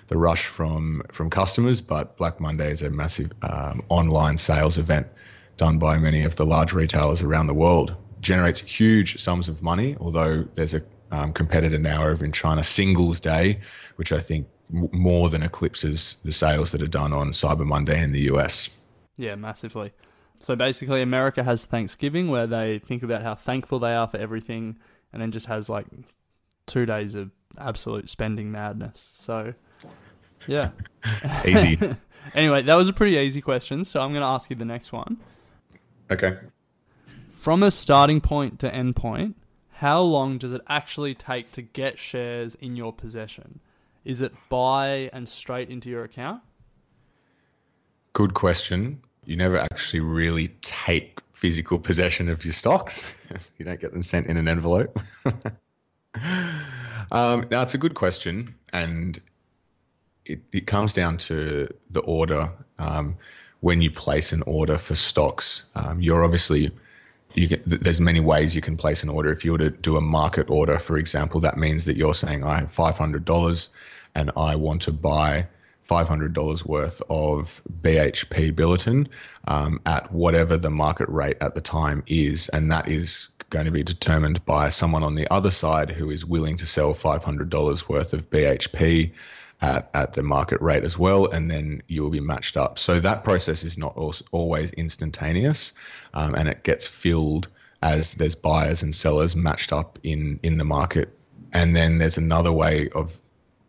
the 0.09 0.16
rush 0.16 0.47
from 0.47 1.02
from 1.11 1.30
customers. 1.30 1.80
But 1.80 2.16
Black 2.16 2.40
Monday 2.40 2.70
is 2.70 2.82
a 2.82 2.90
massive 2.90 3.32
um, 3.42 3.82
online 3.88 4.37
sales 4.37 4.78
event 4.78 5.09
done 5.56 5.78
by 5.78 5.99
many 5.99 6.25
of 6.25 6.37
the 6.37 6.47
large 6.47 6.73
retailers 6.73 7.23
around 7.23 7.47
the 7.47 7.54
world. 7.54 7.94
Generates 8.20 8.61
huge 8.61 9.20
sums 9.20 9.49
of 9.49 9.62
money. 9.62 9.97
Although 9.99 10.47
there's 10.54 10.75
a 10.75 10.82
um, 11.11 11.32
competitor 11.32 11.78
now 11.78 12.06
over 12.06 12.25
in 12.25 12.32
China, 12.32 12.62
Singles 12.62 13.20
Day, 13.20 13.61
which 13.97 14.12
I 14.12 14.20
think 14.20 14.47
more 14.70 15.30
than 15.30 15.42
eclipses 15.42 16.16
the 16.25 16.32
sales 16.32 16.73
that 16.73 16.82
are 16.82 16.87
done 16.87 17.12
on 17.12 17.32
Cyber 17.32 17.64
Monday 17.64 18.00
in 18.02 18.12
the 18.12 18.32
US. 18.32 18.70
Yeah, 19.16 19.35
massively. 19.35 19.92
So 20.40 20.56
basically, 20.56 21.02
America 21.02 21.44
has 21.44 21.66
Thanksgiving 21.66 22.28
where 22.28 22.47
they 22.47 22.78
think 22.78 23.02
about 23.02 23.23
how 23.23 23.35
thankful 23.35 23.78
they 23.78 23.94
are 23.94 24.09
for 24.09 24.16
everything, 24.16 24.78
and 25.12 25.20
then 25.20 25.32
just 25.32 25.47
has 25.47 25.68
like 25.68 25.87
two 26.66 26.87
days 26.87 27.14
of 27.14 27.30
absolute 27.59 28.09
spending 28.09 28.50
madness. 28.50 28.99
So, 29.00 29.52
yeah. 30.47 30.70
Easy. 31.44 31.78
anyway, 32.35 32.62
that 32.62 32.75
was 32.75 32.88
a 32.88 32.92
pretty 32.94 33.16
easy 33.16 33.42
question. 33.42 33.85
So 33.85 34.00
I'm 34.00 34.12
going 34.12 34.23
to 34.23 34.28
ask 34.28 34.49
you 34.49 34.56
the 34.56 34.64
next 34.64 34.92
one. 34.92 35.18
Okay. 36.11 36.38
From 37.28 37.62
a 37.62 37.70
starting 37.70 38.23
point 38.23 38.59
to 38.61 38.75
end 38.75 38.97
point, 38.97 39.37
how 39.75 40.00
long 40.00 40.38
does 40.38 40.54
it 40.54 40.62
actually 40.68 41.14
take 41.14 41.52
to 41.52 41.62
get 41.62 41.99
shares 41.99 42.54
in 42.54 42.76
your 42.76 42.94
possession? 42.94 43.61
Is 44.06 44.23
it 44.23 44.32
buy 44.49 45.11
and 45.12 45.28
straight 45.28 45.68
into 45.68 45.90
your 45.90 46.04
account? 46.04 46.42
Good 48.14 48.32
question 48.32 49.02
you 49.25 49.37
never 49.37 49.59
actually 49.59 50.00
really 50.00 50.49
take 50.62 51.21
physical 51.33 51.79
possession 51.79 52.29
of 52.29 52.45
your 52.45 52.53
stocks. 52.53 53.15
you 53.59 53.65
don't 53.65 53.81
get 53.81 53.93
them 53.93 54.03
sent 54.03 54.27
in 54.27 54.37
an 54.37 54.49
envelope. 54.49 54.99
um, 57.11 57.47
now, 57.50 57.62
it's 57.62 57.75
a 57.75 57.79
good 57.79 57.95
question, 57.95 58.55
and 58.73 59.21
it, 60.25 60.41
it 60.53 60.67
comes 60.67 60.93
down 60.93 61.19
to 61.19 61.69
the 61.91 62.00
order. 62.00 62.53
Um, 62.79 63.17
when 63.61 63.83
you 63.83 63.91
place 63.91 64.33
an 64.33 64.43
order 64.43 64.79
for 64.79 64.95
stocks, 64.95 65.65
um, 65.75 66.00
you're 66.00 66.25
obviously 66.25 66.71
you 67.35 67.49
there's 67.67 68.00
many 68.00 68.21
ways 68.21 68.55
you 68.55 68.62
can 68.62 68.77
place 68.77 69.03
an 69.03 69.09
order. 69.09 69.33
If 69.33 69.45
you 69.45 69.53
were 69.53 69.59
to 69.59 69.71
do 69.71 69.97
a 69.97 70.00
market 70.00 70.50
order, 70.50 70.79
for 70.79 70.97
example, 70.97 71.41
that 71.41 71.57
means 71.57 71.85
that 71.85 71.97
you're 71.97 72.15
saying 72.15 72.43
I 72.43 72.59
have 72.59 72.73
$500 72.73 73.69
and 74.15 74.31
I 74.37 74.57
want 74.57 74.83
to 74.83 74.93
buy 74.93 75.47
$500 75.90 76.64
worth 76.64 77.02
of 77.11 77.61
BHP 77.82 78.54
Billiton 78.54 79.09
um, 79.49 79.80
at 79.85 80.12
whatever 80.12 80.56
the 80.56 80.70
market 80.70 81.09
rate 81.09 81.38
at 81.40 81.54
the 81.54 81.61
time 81.61 82.04
is. 82.06 82.49
And 82.49 82.70
that 82.70 82.88
is 82.88 83.28
going 83.50 83.64
to 83.64 83.73
be 83.73 83.82
determined 83.82 84.44
by 84.47 84.68
someone 84.68 85.02
on 85.02 85.16
the 85.16 85.30
other 85.32 85.50
side 85.50 85.90
who 85.90 86.11
is 86.11 86.25
willing 86.25 86.59
to 86.59 86.66
sell 86.66 86.94
$500 86.94 87.88
worth 87.88 88.12
of 88.12 88.30
BHP 88.30 89.12
at, 89.61 89.90
at 89.92 90.12
the 90.12 90.23
market 90.23 90.61
rate 90.61 90.85
as 90.85 90.97
well. 90.97 91.26
And 91.26 91.50
then 91.50 91.82
you 91.88 92.02
will 92.02 92.11
be 92.11 92.20
matched 92.20 92.56
up. 92.56 92.78
So 92.78 93.00
that 93.00 93.25
process 93.25 93.64
is 93.64 93.76
not 93.76 93.99
always 94.30 94.70
instantaneous 94.70 95.73
um, 96.14 96.37
and 96.37 96.49
it 96.49 96.62
gets 96.62 96.87
filled 96.87 97.49
as 97.82 98.14
there's 98.14 98.37
buyers 98.37 98.85
and 98.85 98.94
sellers 98.94 99.35
matched 99.35 99.73
up 99.73 99.99
in, 100.04 100.38
in 100.44 100.56
the 100.56 100.64
market. 100.64 101.18
And 101.52 101.75
then 101.75 101.99
there's 101.99 102.18
another 102.18 102.52
way 102.52 102.90
of 102.90 103.18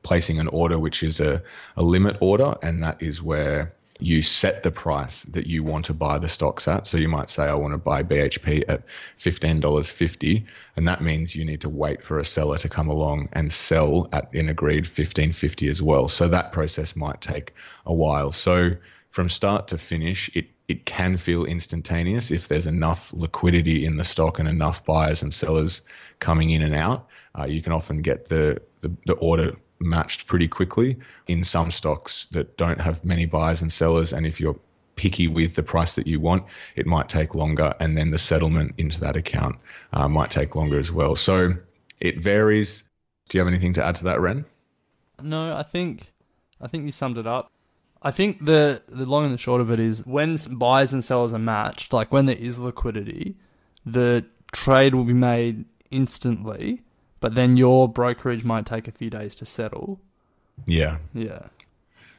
placing 0.03 0.39
an 0.39 0.47
order 0.47 0.79
which 0.79 1.03
is 1.03 1.19
a, 1.19 1.43
a 1.77 1.83
limit 1.83 2.17
order, 2.21 2.55
and 2.61 2.83
that 2.83 3.01
is 3.01 3.21
where 3.21 3.73
you 4.01 4.21
set 4.23 4.63
the 4.63 4.71
price 4.71 5.23
that 5.23 5.45
you 5.45 5.63
want 5.63 5.85
to 5.85 5.93
buy 5.93 6.17
the 6.17 6.27
stocks 6.27 6.67
at. 6.67 6.87
So 6.87 6.97
you 6.97 7.07
might 7.07 7.29
say, 7.29 7.43
I 7.43 7.53
want 7.53 7.73
to 7.73 7.77
buy 7.77 8.01
BHP 8.01 8.63
at 8.67 8.83
$15.50. 9.19 10.45
And 10.75 10.87
that 10.87 11.01
means 11.01 11.35
you 11.35 11.45
need 11.45 11.61
to 11.61 11.69
wait 11.69 12.03
for 12.03 12.17
a 12.17 12.25
seller 12.25 12.57
to 12.57 12.69
come 12.69 12.89
along 12.89 13.29
and 13.33 13.53
sell 13.53 14.09
at 14.11 14.33
an 14.33 14.49
agreed 14.49 14.85
$15.50 14.85 15.69
as 15.69 15.83
well. 15.83 16.09
So 16.09 16.27
that 16.27 16.51
process 16.51 16.95
might 16.95 17.21
take 17.21 17.53
a 17.85 17.93
while. 17.93 18.31
So 18.31 18.71
from 19.11 19.29
start 19.29 19.67
to 19.67 19.77
finish, 19.77 20.31
it, 20.33 20.47
it 20.67 20.85
can 20.85 21.17
feel 21.17 21.45
instantaneous 21.45 22.31
if 22.31 22.47
there's 22.47 22.67
enough 22.67 23.13
liquidity 23.13 23.85
in 23.85 23.97
the 23.97 24.03
stock 24.03 24.39
and 24.39 24.49
enough 24.49 24.83
buyers 24.83 25.21
and 25.21 25.31
sellers 25.31 25.81
coming 26.19 26.49
in 26.49 26.63
and 26.63 26.73
out. 26.73 27.07
Uh, 27.37 27.45
you 27.45 27.61
can 27.61 27.71
often 27.71 28.01
get 28.01 28.29
the, 28.29 28.61
the, 28.81 28.91
the 29.05 29.13
order 29.13 29.57
matched 29.81 30.27
pretty 30.27 30.47
quickly 30.47 30.97
in 31.27 31.43
some 31.43 31.71
stocks 31.71 32.27
that 32.31 32.57
don't 32.57 32.79
have 32.79 33.03
many 33.03 33.25
buyers 33.25 33.61
and 33.61 33.71
sellers. 33.71 34.13
And 34.13 34.25
if 34.25 34.39
you're 34.39 34.59
picky 34.95 35.27
with 35.27 35.55
the 35.55 35.63
price 35.63 35.95
that 35.95 36.07
you 36.07 36.19
want, 36.19 36.43
it 36.75 36.85
might 36.85 37.09
take 37.09 37.35
longer. 37.35 37.73
And 37.79 37.97
then 37.97 38.11
the 38.11 38.19
settlement 38.19 38.75
into 38.77 38.99
that 39.01 39.15
account 39.15 39.57
uh, 39.93 40.07
might 40.07 40.31
take 40.31 40.55
longer 40.55 40.79
as 40.79 40.91
well. 40.91 41.15
So 41.15 41.53
it 41.99 42.19
varies. 42.19 42.83
Do 43.29 43.37
you 43.37 43.43
have 43.43 43.47
anything 43.47 43.73
to 43.73 43.83
add 43.83 43.95
to 43.95 44.03
that, 44.05 44.19
Ren? 44.19 44.45
No, 45.21 45.55
I 45.55 45.63
think 45.63 46.13
I 46.59 46.67
think 46.67 46.85
you 46.85 46.91
summed 46.91 47.17
it 47.17 47.27
up. 47.27 47.51
I 48.01 48.11
think 48.11 48.45
the 48.45 48.81
the 48.87 49.05
long 49.05 49.25
and 49.25 49.33
the 49.33 49.37
short 49.37 49.61
of 49.61 49.71
it 49.71 49.79
is 49.79 50.05
when 50.05 50.37
buyers 50.49 50.93
and 50.93 51.03
sellers 51.03 51.33
are 51.33 51.39
matched, 51.39 51.93
like 51.93 52.11
when 52.11 52.25
there 52.25 52.35
is 52.35 52.59
liquidity, 52.59 53.35
the 53.85 54.25
trade 54.51 54.95
will 54.95 55.05
be 55.05 55.13
made 55.13 55.65
instantly 55.91 56.81
but 57.21 57.35
then 57.35 57.55
your 57.55 57.87
brokerage 57.87 58.43
might 58.43 58.65
take 58.65 58.89
a 58.89 58.91
few 58.91 59.09
days 59.09 59.35
to 59.35 59.45
settle. 59.45 60.01
Yeah. 60.65 60.97
Yeah. 61.13 61.47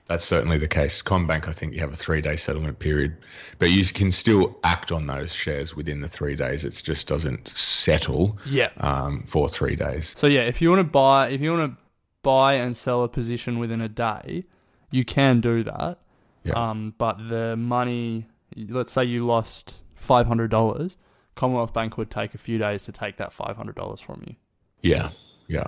That's 0.07 0.25
certainly 0.25 0.59
the 0.59 0.69
case. 0.69 1.03
CommBank, 1.03 1.49
I 1.49 1.53
think 1.53 1.75
you 1.75 1.81
have 1.81 1.93
a 1.93 1.97
three 1.97 2.21
day 2.21 2.37
settlement 2.37 2.79
period, 2.79 3.17
but 3.59 3.71
you 3.71 3.85
can 3.85 4.11
still 4.13 4.59
act 4.65 4.91
on 4.91 5.07
those 5.07 5.33
shares 5.33 5.77
within 5.77 6.01
the 6.01 6.09
three 6.09 6.35
days. 6.35 6.65
It 6.65 6.81
just 6.83 7.07
doesn't 7.07 7.49
settle 7.49 8.39
yeah. 8.47 8.71
um, 8.79 9.25
for 9.27 9.49
three 9.49 9.77
days. 9.77 10.15
So, 10.17 10.27
yeah, 10.27 10.43
if 10.43 10.63
you 10.63 10.71
want 10.71 10.81
to 10.81 10.85
buy, 10.85 11.29
if 11.29 11.41
you 11.41 11.53
want 11.53 11.73
to 11.73 11.83
buy 12.23 12.55
and 12.55 12.77
sell 12.77 13.03
a 13.03 13.09
position 13.09 13.59
within 13.59 13.81
a 13.81 13.89
day, 13.89 14.45
you 14.91 15.05
can 15.05 15.41
do 15.41 15.63
that. 15.65 15.99
Yeah. 16.45 16.55
Um, 16.55 16.95
but 16.99 17.17
the 17.29 17.57
money, 17.57 18.27
let's 18.57 18.93
say 18.93 19.05
you 19.05 19.25
lost 19.25 19.83
$500, 20.01 20.97
Commonwealth 21.35 21.73
Bank 21.73 21.97
would 21.97 22.11
take 22.11 22.35
a 22.35 22.39
few 22.39 22.59
days 22.59 22.83
to 22.83 22.93
take 22.93 23.17
that 23.17 23.31
$500 23.31 24.01
from 24.01 24.25
you. 24.27 24.35
Yeah, 24.83 25.11
yeah. 25.49 25.67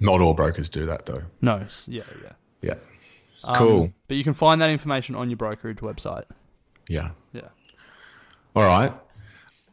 Not 0.00 0.20
all 0.20 0.34
brokers 0.34 0.68
do 0.68 0.86
that 0.86 1.06
though. 1.06 1.22
No, 1.40 1.66
yeah, 1.86 2.02
yeah. 2.22 2.32
Yeah. 2.60 2.74
Um, 3.44 3.56
cool. 3.56 3.92
But 4.08 4.16
you 4.16 4.24
can 4.24 4.34
find 4.34 4.60
that 4.60 4.70
information 4.70 5.14
on 5.14 5.30
your 5.30 5.36
brokerage 5.36 5.78
website. 5.78 6.24
Yeah. 6.88 7.10
Yeah. 7.32 7.48
All 8.54 8.64
right. 8.64 8.92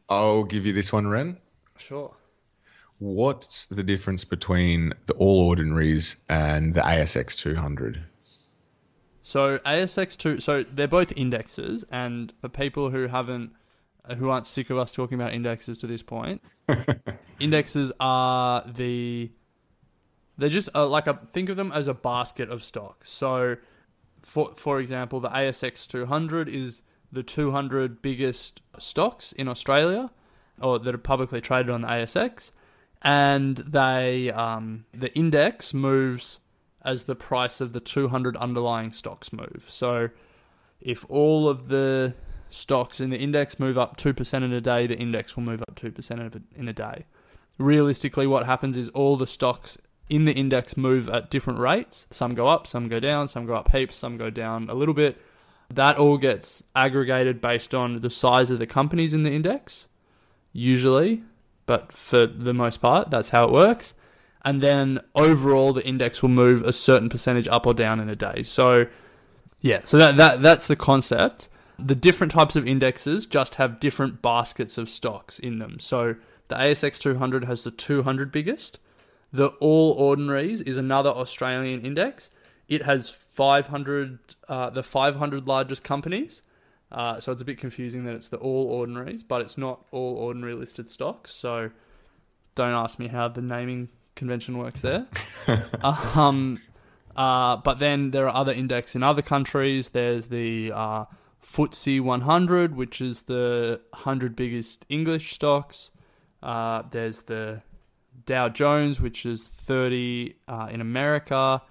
I'll 0.08 0.44
give 0.44 0.66
you 0.66 0.74
this 0.74 0.92
one, 0.92 1.08
Ren. 1.08 1.38
Sure. 1.78 2.14
What's 2.98 3.66
the 3.66 3.84
difference 3.84 4.26
between 4.26 4.94
the 5.06 5.14
All 5.14 5.48
Ordinaries 5.48 6.18
and 6.28 6.74
the 6.74 6.82
ASX 6.82 7.38
200? 7.38 8.04
So 9.22 9.60
ASX 9.60 10.18
two, 10.18 10.40
so 10.40 10.64
they're 10.64 10.88
both 10.88 11.14
indexes, 11.16 11.86
and 11.92 12.34
for 12.42 12.50
people 12.50 12.90
who 12.90 13.08
haven't 13.08 13.52
who 14.18 14.30
aren't 14.30 14.48
sick 14.48 14.72
of 14.72 14.78
us 14.78 14.92
talking 14.92 15.22
about 15.22 15.34
indexes 15.34 15.78
to 15.80 15.88
this 15.88 16.02
point, 16.02 16.42
indexes 17.40 17.92
are 18.00 18.64
the 18.68 19.32
they're 20.38 20.50
just 20.50 20.70
uh, 20.74 20.88
like 20.88 21.06
a 21.06 21.20
think 21.32 21.50
of 21.50 21.58
them 21.58 21.72
as 21.72 21.88
a 21.88 21.94
basket 21.94 22.50
of 22.50 22.64
stocks. 22.64 23.10
So, 23.10 23.58
for 24.22 24.54
for 24.56 24.80
example, 24.80 25.20
the 25.20 25.30
ASX 25.30 25.88
200 25.88 26.48
is 26.48 26.84
the 27.12 27.24
200 27.24 28.02
biggest 28.02 28.62
stocks 28.78 29.32
in 29.34 29.48
Australia, 29.48 30.12
or 30.62 30.80
that 30.80 30.96
are 30.96 31.00
publicly 31.00 31.42
traded 31.42 31.70
on 31.70 31.82
the 31.82 31.88
ASX, 31.88 32.52
and 33.02 33.58
they 33.58 34.32
um, 34.32 34.86
the 34.94 35.14
index 35.14 35.74
moves 35.74 36.40
as 36.84 37.04
the 37.04 37.16
price 37.16 37.60
of 37.60 37.74
the 37.74 37.82
200 37.82 38.38
underlying 38.38 38.94
stocks 38.94 39.34
move. 39.34 39.66
So, 39.68 40.10
if 40.80 41.06
all 41.10 41.50
of 41.50 41.68
the 41.68 42.14
stocks 42.50 43.02
in 43.02 43.10
the 43.10 43.18
index 43.18 43.60
move 43.60 43.78
up 43.78 43.98
2% 43.98 44.34
in 44.34 44.54
a 44.54 44.62
day, 44.62 44.88
the 44.88 44.98
index 44.98 45.36
will 45.36 45.44
move 45.44 45.62
up 45.62 45.76
2% 45.76 46.42
in 46.56 46.68
a 46.68 46.74
day. 46.74 47.06
Realistically, 47.60 48.26
what 48.26 48.48
happens 48.48 48.78
is 48.78 48.90
all 48.90 49.16
the 49.16 49.28
stocks 49.28 49.78
in 50.10 50.26
the 50.26 50.34
index 50.34 50.76
move 50.76 51.08
at 51.10 51.30
different 51.30 51.60
rates. 51.60 52.08
Some 52.10 52.34
go 52.34 52.48
up, 52.48 52.66
some 52.66 52.88
go 52.88 53.00
down, 53.00 53.28
some 53.28 53.46
go 53.46 53.54
up 53.54 53.72
heaps, 53.72 53.96
some 53.96 54.18
go 54.18 54.32
down 54.32 54.68
a 54.70 54.74
little 54.74 54.96
bit. 54.96 55.22
That 55.72 55.98
all 55.98 56.18
gets 56.18 56.64
aggregated 56.76 57.42
based 57.42 57.76
on 57.76 58.02
the 58.02 58.10
size 58.10 58.50
of 58.50 58.58
the 58.58 58.66
companies 58.66 59.14
in 59.14 59.22
the 59.22 59.32
index, 59.32 59.86
usually, 60.52 61.22
but 61.68 61.92
for 61.92 62.26
the 62.26 62.56
most 62.56 62.82
part, 62.82 63.12
that's 63.12 63.30
how 63.30 63.44
it 63.44 63.52
works. 63.52 63.94
and 64.44 64.62
then 64.62 65.00
overall 65.16 65.74
the 65.74 65.86
index 65.86 66.22
will 66.22 66.30
move 66.30 66.64
a 66.64 66.74
certain 66.74 67.10
percentage 67.10 67.48
up 67.48 67.66
or 67.66 67.74
down 67.74 68.00
in 68.00 68.10
a 68.10 68.16
day. 68.16 68.44
So 68.44 68.88
yeah, 69.62 69.82
so 69.84 69.98
that, 69.98 70.18
that 70.18 70.42
that's 70.42 70.68
the 70.68 70.76
concept. 70.76 71.50
The 71.78 71.96
different 71.96 72.32
types 72.32 72.56
of 72.56 72.68
indexes 72.68 73.26
just 73.26 73.56
have 73.56 73.80
different 73.80 74.22
baskets 74.22 74.78
of 74.78 74.90
stocks 74.90 75.40
in 75.40 75.60
them. 75.60 75.80
So 75.80 76.16
the 76.50 76.56
ASX 76.56 77.00
200 77.00 77.46
has 77.46 77.64
the 77.64 77.72
200 77.72 78.32
biggest. 78.32 78.80
The 79.32 79.48
All 79.60 79.92
Ordinaries 79.94 80.62
is 80.62 80.78
another 80.78 81.12
Australian 81.12 81.82
index. 81.82 82.32
It 82.68 82.84
has 82.84 83.10
500, 83.10 84.20
uh, 84.48 84.70
the 84.72 84.84
500 84.84 85.48
largest 85.48 85.84
companies. 85.84 86.42
Uh, 86.92 87.20
so 87.20 87.32
it's 87.32 87.42
a 87.42 87.46
bit 87.46 87.60
confusing 87.60 88.04
that 88.06 88.16
it's 88.16 88.30
the 88.30 88.38
All 88.38 88.66
Ordinaries, 88.66 89.22
but 89.22 89.42
it's 89.42 89.58
not 89.58 89.86
all 89.92 90.16
ordinary 90.18 90.56
listed 90.56 90.90
stocks. 90.90 91.32
So 91.34 91.70
don't 92.56 92.74
ask 92.74 92.98
me 92.98 93.08
how 93.08 93.28
the 93.28 93.44
naming 93.44 93.90
convention 94.16 94.58
works 94.58 94.82
there. 94.82 95.08
um, 95.84 96.60
uh, 97.16 97.58
but 97.58 97.78
then 97.78 98.12
there 98.12 98.28
are 98.28 98.36
other 98.36 98.52
index 98.52 98.96
in 98.96 99.04
other 99.04 99.22
countries. 99.22 99.90
There's 99.90 100.28
the 100.28 100.72
uh, 100.74 101.06
FTSE 101.46 102.02
100, 102.02 102.76
which 102.76 103.02
is 103.02 103.24
the 103.24 103.82
100 103.92 104.36
biggest 104.36 104.86
English 104.90 105.34
stocks. 105.34 105.92
Uh, 106.42 106.84
there's 106.92 107.24
the 107.24 107.62
Dow 108.26 108.50
Jones, 108.50 109.02
which 109.02 109.26
is 109.26 109.46
30 109.46 110.36
uh, 110.48 110.70
in 110.72 110.82
America. 110.82 111.62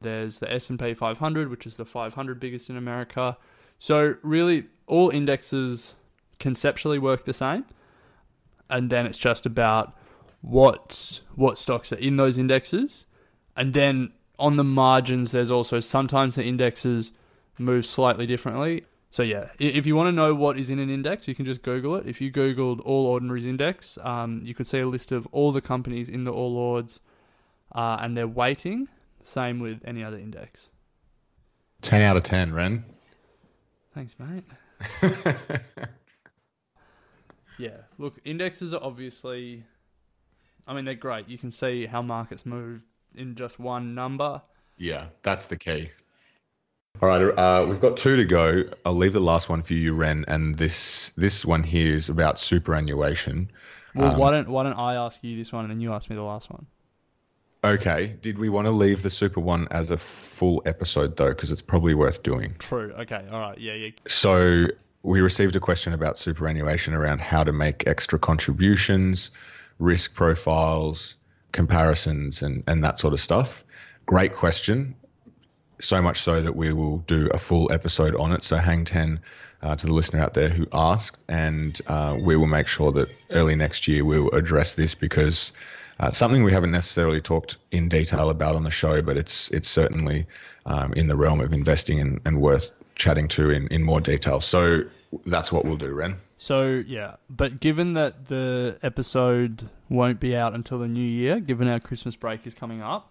There's 0.00 0.38
the 0.38 0.52
S&P 0.52 0.94
500, 0.94 1.48
which 1.48 1.66
is 1.66 1.76
the 1.76 1.84
500 1.84 2.38
biggest 2.38 2.70
in 2.70 2.76
America. 2.76 3.36
So 3.78 4.16
really, 4.22 4.66
all 4.86 5.10
indexes 5.10 5.94
conceptually 6.38 6.98
work 6.98 7.24
the 7.24 7.34
same, 7.34 7.64
and 8.68 8.90
then 8.90 9.06
it's 9.06 9.18
just 9.18 9.46
about 9.46 9.96
what 10.42 11.20
what 11.34 11.58
stocks 11.58 11.92
are 11.92 11.96
in 11.96 12.16
those 12.16 12.38
indexes, 12.38 13.06
and 13.56 13.72
then 13.72 14.12
on 14.38 14.56
the 14.56 14.64
margins, 14.64 15.32
there's 15.32 15.50
also 15.50 15.80
sometimes 15.80 16.34
the 16.34 16.44
indexes 16.44 17.12
move 17.58 17.86
slightly 17.86 18.26
differently. 18.26 18.84
So 19.10 19.22
yeah, 19.22 19.48
if 19.58 19.86
you 19.86 19.96
want 19.96 20.08
to 20.08 20.12
know 20.12 20.34
what 20.34 20.58
is 20.58 20.68
in 20.68 20.78
an 20.78 20.90
index, 20.90 21.26
you 21.28 21.34
can 21.34 21.44
just 21.46 21.62
Google 21.62 21.96
it. 21.96 22.06
If 22.06 22.20
you 22.20 22.30
Googled 22.30 22.80
All 22.84 23.06
Ordinaries 23.06 23.46
Index, 23.46 23.98
um, 24.02 24.42
you 24.44 24.54
could 24.54 24.66
see 24.66 24.80
a 24.80 24.86
list 24.86 25.12
of 25.12 25.26
all 25.32 25.52
the 25.52 25.60
companies 25.60 26.08
in 26.08 26.24
the 26.24 26.32
All 26.32 26.56
Ords 26.56 27.00
uh, 27.72 27.98
and 28.00 28.16
their 28.16 28.28
weighting. 28.28 28.88
Same 29.22 29.58
with 29.58 29.80
any 29.84 30.04
other 30.04 30.18
index. 30.18 30.70
10 31.82 32.02
out 32.02 32.16
of 32.16 32.24
10, 32.24 32.52
Ren. 32.52 32.84
Thanks, 33.94 34.16
mate. 34.18 34.44
yeah, 37.58 37.70
look, 37.98 38.18
indexes 38.24 38.74
are 38.74 38.82
obviously, 38.82 39.64
I 40.66 40.74
mean, 40.74 40.84
they're 40.84 40.94
great. 40.94 41.28
You 41.28 41.38
can 41.38 41.50
see 41.50 41.86
how 41.86 42.02
markets 42.02 42.44
move 42.44 42.84
in 43.14 43.34
just 43.34 43.58
one 43.58 43.94
number. 43.94 44.42
Yeah, 44.76 45.06
that's 45.22 45.46
the 45.46 45.56
key. 45.56 45.90
All 47.02 47.08
right, 47.08 47.22
uh, 47.22 47.66
we've 47.68 47.80
got 47.80 47.98
two 47.98 48.16
to 48.16 48.24
go. 48.24 48.64
I'll 48.84 48.96
leave 48.96 49.12
the 49.12 49.20
last 49.20 49.48
one 49.48 49.62
for 49.62 49.74
you, 49.74 49.94
Ren, 49.94 50.24
and 50.28 50.56
this 50.56 51.10
this 51.10 51.44
one 51.44 51.62
here 51.62 51.94
is 51.94 52.08
about 52.08 52.38
superannuation. 52.38 53.50
Well, 53.94 54.12
um, 54.12 54.18
why 54.18 54.30
don't 54.30 54.48
why 54.48 54.62
don't 54.62 54.78
I 54.78 54.94
ask 54.94 55.22
you 55.22 55.36
this 55.36 55.52
one 55.52 55.64
and 55.64 55.70
then 55.70 55.80
you 55.80 55.92
ask 55.92 56.08
me 56.08 56.16
the 56.16 56.22
last 56.22 56.50
one? 56.50 56.66
Okay. 57.62 58.16
Did 58.20 58.38
we 58.38 58.48
want 58.48 58.66
to 58.66 58.70
leave 58.70 59.02
the 59.02 59.10
super 59.10 59.40
one 59.40 59.68
as 59.70 59.90
a 59.90 59.98
full 59.98 60.62
episode 60.64 61.16
though, 61.16 61.28
because 61.28 61.50
it's 61.52 61.62
probably 61.62 61.94
worth 61.94 62.22
doing? 62.22 62.54
True. 62.58 62.92
Okay. 63.00 63.26
All 63.30 63.40
right. 63.40 63.58
Yeah. 63.58 63.74
Yeah. 63.74 63.90
So 64.06 64.66
we 65.02 65.20
received 65.20 65.56
a 65.56 65.60
question 65.60 65.92
about 65.92 66.16
superannuation 66.16 66.94
around 66.94 67.20
how 67.20 67.44
to 67.44 67.52
make 67.52 67.86
extra 67.86 68.18
contributions, 68.18 69.30
risk 69.78 70.14
profiles, 70.14 71.14
comparisons, 71.52 72.42
and 72.42 72.64
and 72.66 72.84
that 72.84 72.98
sort 72.98 73.12
of 73.12 73.20
stuff. 73.20 73.64
Great 74.06 74.34
question 74.34 74.94
so 75.80 76.00
much 76.00 76.22
so 76.22 76.42
that 76.42 76.54
we 76.54 76.72
will 76.72 76.98
do 76.98 77.28
a 77.32 77.38
full 77.38 77.72
episode 77.72 78.14
on 78.14 78.32
it. 78.32 78.42
So 78.42 78.56
hang 78.56 78.84
10 78.84 79.20
uh, 79.62 79.76
to 79.76 79.86
the 79.86 79.92
listener 79.92 80.20
out 80.20 80.34
there 80.34 80.48
who 80.48 80.66
asked, 80.72 81.18
and 81.28 81.78
uh, 81.86 82.16
we 82.18 82.36
will 82.36 82.46
make 82.46 82.68
sure 82.68 82.92
that 82.92 83.08
early 83.30 83.56
next 83.56 83.88
year 83.88 84.04
we'll 84.04 84.30
address 84.30 84.74
this 84.74 84.94
because 84.94 85.52
uh, 85.98 86.10
something 86.10 86.44
we 86.44 86.52
haven't 86.52 86.72
necessarily 86.72 87.20
talked 87.20 87.56
in 87.70 87.88
detail 87.88 88.30
about 88.30 88.54
on 88.54 88.64
the 88.64 88.70
show, 88.70 89.00
but 89.00 89.16
it's 89.16 89.50
it's 89.50 89.68
certainly 89.68 90.26
um, 90.66 90.92
in 90.92 91.06
the 91.06 91.16
realm 91.16 91.40
of 91.40 91.52
investing 91.52 92.00
and, 92.00 92.20
and 92.24 92.40
worth 92.40 92.70
chatting 92.94 93.28
to 93.28 93.50
in, 93.50 93.68
in 93.68 93.82
more 93.82 94.00
detail. 94.00 94.40
So 94.40 94.82
that's 95.24 95.50
what 95.50 95.64
we'll 95.64 95.76
do, 95.76 95.92
Ren. 95.92 96.16
So 96.38 96.82
yeah, 96.86 97.16
but 97.30 97.60
given 97.60 97.94
that 97.94 98.26
the 98.26 98.78
episode 98.82 99.68
won't 99.88 100.20
be 100.20 100.36
out 100.36 100.54
until 100.54 100.78
the 100.78 100.88
new 100.88 101.00
year, 101.00 101.40
given 101.40 101.66
our 101.66 101.80
Christmas 101.80 102.14
break 102.14 102.46
is 102.46 102.54
coming 102.54 102.82
up, 102.82 103.10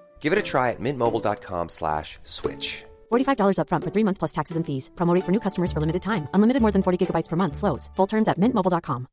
Give 0.21 0.33
it 0.33 0.39
a 0.39 0.43
try 0.43 0.69
at 0.69 0.79
mintmobile.com 0.79 1.69
slash 1.69 2.19
switch. 2.23 2.85
$45 3.11 3.59
up 3.59 3.69
front 3.69 3.83
for 3.83 3.89
three 3.89 4.03
months 4.03 4.19
plus 4.19 4.31
taxes 4.31 4.55
and 4.55 4.65
fees. 4.65 4.91
Promo 4.95 5.19
for 5.25 5.31
new 5.31 5.39
customers 5.39 5.73
for 5.73 5.79
limited 5.79 6.03
time. 6.03 6.27
Unlimited 6.35 6.61
more 6.61 6.71
than 6.71 6.83
40 6.83 7.03
gigabytes 7.07 7.27
per 7.27 7.35
month. 7.35 7.57
Slows. 7.57 7.89
Full 7.95 8.07
terms 8.07 8.27
at 8.27 8.39
mintmobile.com. 8.39 9.07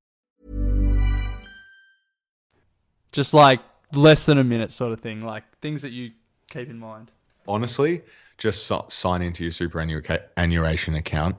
Just 3.11 3.33
like 3.33 3.61
less 3.94 4.27
than 4.27 4.37
a 4.37 4.44
minute 4.44 4.71
sort 4.71 4.92
of 4.92 5.01
thing. 5.01 5.25
Like 5.25 5.44
things 5.61 5.81
that 5.83 5.92
you 5.92 6.11
keep 6.51 6.68
in 6.68 6.79
mind. 6.79 7.11
Honestly, 7.47 8.03
just 8.37 8.66
so- 8.66 8.85
sign 8.90 9.23
into 9.23 9.42
your 9.44 9.53
superannuation 9.53 10.94
account 10.94 11.37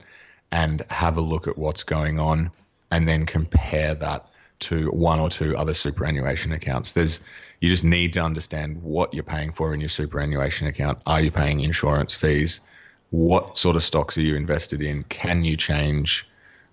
and 0.51 0.81
have 0.89 1.17
a 1.17 1.21
look 1.21 1.47
at 1.47 1.57
what's 1.59 1.83
going 1.83 2.19
on 2.19 2.51
and 2.89 3.07
then 3.07 3.27
compare 3.27 3.93
that 3.93 4.28
to 4.59 4.89
one 4.91 5.19
or 5.19 5.29
two 5.29 5.55
other 5.55 5.73
superannuation 5.73 6.51
accounts. 6.51 6.93
There's 6.93 7.21
you 7.59 7.69
just 7.69 7.83
need 7.83 8.13
to 8.13 8.21
understand 8.21 8.81
what 8.81 9.13
you're 9.13 9.23
paying 9.23 9.51
for 9.51 9.73
in 9.73 9.79
your 9.79 9.89
superannuation 9.89 10.67
account. 10.67 11.01
Are 11.05 11.21
you 11.21 11.31
paying 11.31 11.61
insurance 11.61 12.15
fees? 12.15 12.61
What 13.11 13.57
sort 13.57 13.75
of 13.75 13.83
stocks 13.83 14.17
are 14.17 14.21
you 14.21 14.35
invested 14.35 14.81
in? 14.81 15.03
Can 15.03 15.43
you 15.43 15.57
change 15.57 16.27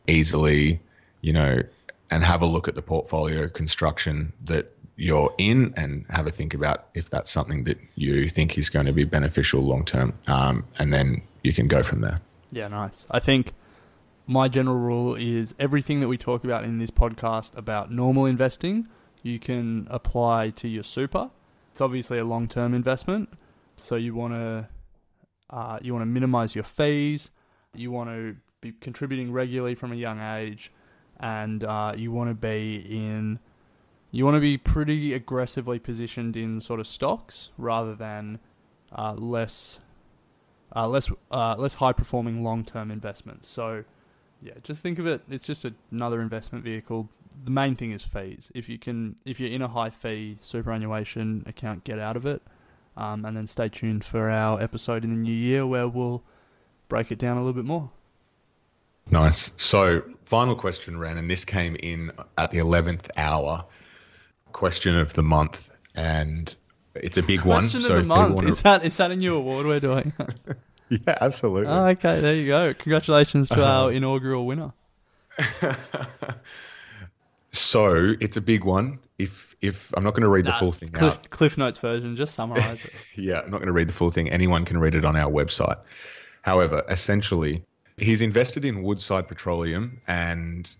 easily? 0.06 0.80
You 1.22 1.32
know, 1.32 1.62
and 2.10 2.22
have 2.22 2.42
a 2.42 2.46
look 2.46 2.68
at 2.68 2.74
the 2.74 2.82
portfolio 2.82 3.48
construction 3.48 4.32
that 4.44 4.72
you're 4.96 5.34
in 5.38 5.74
and 5.76 6.06
have 6.08 6.26
a 6.26 6.30
think 6.30 6.54
about 6.54 6.86
if 6.94 7.10
that's 7.10 7.30
something 7.30 7.64
that 7.64 7.78
you 7.96 8.28
think 8.28 8.56
is 8.56 8.70
going 8.70 8.86
to 8.86 8.92
be 8.92 9.04
beneficial 9.04 9.60
long 9.62 9.84
term. 9.84 10.14
Um, 10.26 10.64
and 10.78 10.92
then 10.92 11.22
you 11.42 11.52
can 11.52 11.68
go 11.68 11.82
from 11.82 12.00
there. 12.00 12.20
Yeah, 12.50 12.68
nice. 12.68 13.06
I 13.10 13.20
think 13.20 13.52
my 14.26 14.48
general 14.48 14.76
rule 14.76 15.14
is 15.14 15.54
everything 15.58 16.00
that 16.00 16.08
we 16.08 16.18
talk 16.18 16.44
about 16.44 16.64
in 16.64 16.78
this 16.78 16.90
podcast 16.90 17.56
about 17.56 17.90
normal 17.92 18.26
investing, 18.26 18.88
you 19.22 19.38
can 19.38 19.86
apply 19.90 20.50
to 20.50 20.68
your 20.68 20.82
super. 20.82 21.30
It's 21.70 21.80
obviously 21.80 22.18
a 22.18 22.24
long 22.24 22.48
term 22.48 22.74
investment, 22.74 23.28
so 23.76 23.96
you 23.96 24.14
want 24.14 24.34
to 24.34 24.68
uh, 25.50 25.78
you 25.80 25.92
want 25.92 26.02
to 26.02 26.06
minimize 26.06 26.54
your 26.54 26.64
fees. 26.64 27.30
You 27.74 27.92
want 27.92 28.10
to 28.10 28.36
be 28.60 28.72
contributing 28.72 29.32
regularly 29.32 29.74
from 29.74 29.92
a 29.92 29.96
young 29.96 30.20
age, 30.20 30.72
and 31.20 31.62
uh, 31.62 31.94
you 31.96 32.10
want 32.10 32.30
to 32.30 32.34
be 32.34 32.84
in 32.88 33.38
you 34.10 34.24
want 34.24 34.36
to 34.36 34.40
be 34.40 34.56
pretty 34.56 35.12
aggressively 35.12 35.78
positioned 35.78 36.36
in 36.36 36.60
sort 36.60 36.80
of 36.80 36.86
stocks 36.86 37.50
rather 37.58 37.94
than 37.94 38.38
uh, 38.96 39.12
less 39.12 39.80
uh, 40.74 40.88
less 40.88 41.10
uh, 41.30 41.54
less 41.58 41.74
high 41.74 41.92
performing 41.92 42.42
long 42.42 42.64
term 42.64 42.90
investments. 42.90 43.48
So 43.48 43.84
yeah, 44.46 44.54
just 44.62 44.80
think 44.80 44.98
of 44.98 45.06
it. 45.06 45.22
It's 45.28 45.46
just 45.46 45.66
another 45.90 46.20
investment 46.20 46.64
vehicle 46.64 47.10
the 47.44 47.50
main 47.50 47.76
thing 47.76 47.92
is 47.92 48.02
fees. 48.02 48.50
If 48.54 48.68
you 48.68 48.78
can, 48.78 49.16
if 49.24 49.38
you're 49.40 49.50
in 49.50 49.62
a 49.62 49.68
high 49.68 49.90
fee 49.90 50.38
superannuation 50.40 51.44
account, 51.46 51.84
get 51.84 51.98
out 51.98 52.16
of 52.16 52.26
it, 52.26 52.42
um, 52.96 53.24
and 53.24 53.36
then 53.36 53.46
stay 53.46 53.68
tuned 53.68 54.04
for 54.04 54.30
our 54.30 54.60
episode 54.60 55.04
in 55.04 55.10
the 55.10 55.16
new 55.16 55.32
year 55.32 55.66
where 55.66 55.88
we'll 55.88 56.22
break 56.88 57.10
it 57.10 57.18
down 57.18 57.36
a 57.36 57.40
little 57.40 57.52
bit 57.52 57.64
more. 57.64 57.90
Nice. 59.08 59.52
So, 59.56 60.02
final 60.24 60.56
question, 60.56 60.98
Ren, 60.98 61.16
and 61.16 61.30
this 61.30 61.44
came 61.44 61.76
in 61.76 62.10
at 62.36 62.50
the 62.50 62.58
11th 62.58 63.08
hour. 63.16 63.64
Question 64.52 64.96
of 64.96 65.12
the 65.12 65.22
month, 65.22 65.70
and 65.94 66.52
it's 66.94 67.18
a 67.18 67.22
big 67.22 67.42
one. 67.42 67.60
Question 67.60 67.82
so 67.82 67.92
of 67.92 67.98
if 67.98 68.02
the 68.04 68.08
month 68.08 68.42
is 68.44 68.62
that 68.62 68.84
is 68.84 68.96
that 68.96 69.10
a 69.10 69.16
new 69.16 69.36
award 69.36 69.66
we're 69.66 69.80
doing? 69.80 70.14
Yeah, 71.06 71.18
absolutely. 71.20 71.66
oh, 71.66 71.86
okay, 71.86 72.20
there 72.20 72.36
you 72.36 72.46
go. 72.46 72.72
Congratulations 72.72 73.48
to 73.48 73.60
our 73.60 73.88
uh-huh. 73.88 73.96
inaugural 73.96 74.46
winner. 74.46 74.72
So 77.56 78.14
it's 78.20 78.36
a 78.36 78.40
big 78.40 78.64
one. 78.64 78.98
If 79.18 79.56
if 79.62 79.92
I'm 79.96 80.04
not 80.04 80.12
going 80.12 80.22
to 80.22 80.28
read 80.28 80.44
the 80.44 80.52
full 80.52 80.72
thing 80.72 80.90
Cliff, 80.90 81.14
out, 81.14 81.30
Cliff 81.30 81.58
Notes 81.58 81.78
version, 81.78 82.16
just 82.16 82.34
summarize 82.34 82.84
it. 82.84 82.92
yeah, 83.16 83.40
I'm 83.40 83.50
not 83.50 83.58
going 83.58 83.66
to 83.66 83.72
read 83.72 83.88
the 83.88 83.94
full 83.94 84.10
thing. 84.10 84.30
Anyone 84.30 84.64
can 84.64 84.78
read 84.78 84.94
it 84.94 85.04
on 85.04 85.16
our 85.16 85.30
website. 85.30 85.78
However, 86.42 86.84
essentially, 86.88 87.64
he's 87.96 88.20
invested 88.20 88.64
in 88.64 88.82
Woodside 88.82 89.26
Petroleum, 89.26 90.00
and 90.06 90.72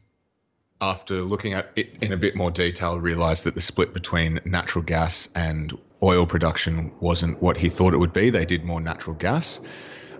after 0.81 1.23
looking 1.23 1.55
at 1.55 1.71
it 1.77 1.97
in 2.03 2.13
a 2.13 2.17
bit 2.17 2.37
more 2.37 2.51
detail, 2.51 3.01
realized 3.01 3.45
that 3.45 3.55
the 3.55 3.63
split 3.63 3.95
between 3.95 4.41
natural 4.45 4.85
gas 4.85 5.29
and 5.35 5.77
oil 6.03 6.27
production 6.27 6.93
wasn't 7.01 7.41
what 7.43 7.57
he 7.57 7.71
thought 7.71 7.95
it 7.95 7.99
would 7.99 8.13
be. 8.13 8.29
They 8.31 8.45
did 8.45 8.65
more 8.65 8.81
natural 8.83 9.17
gas. 9.17 9.61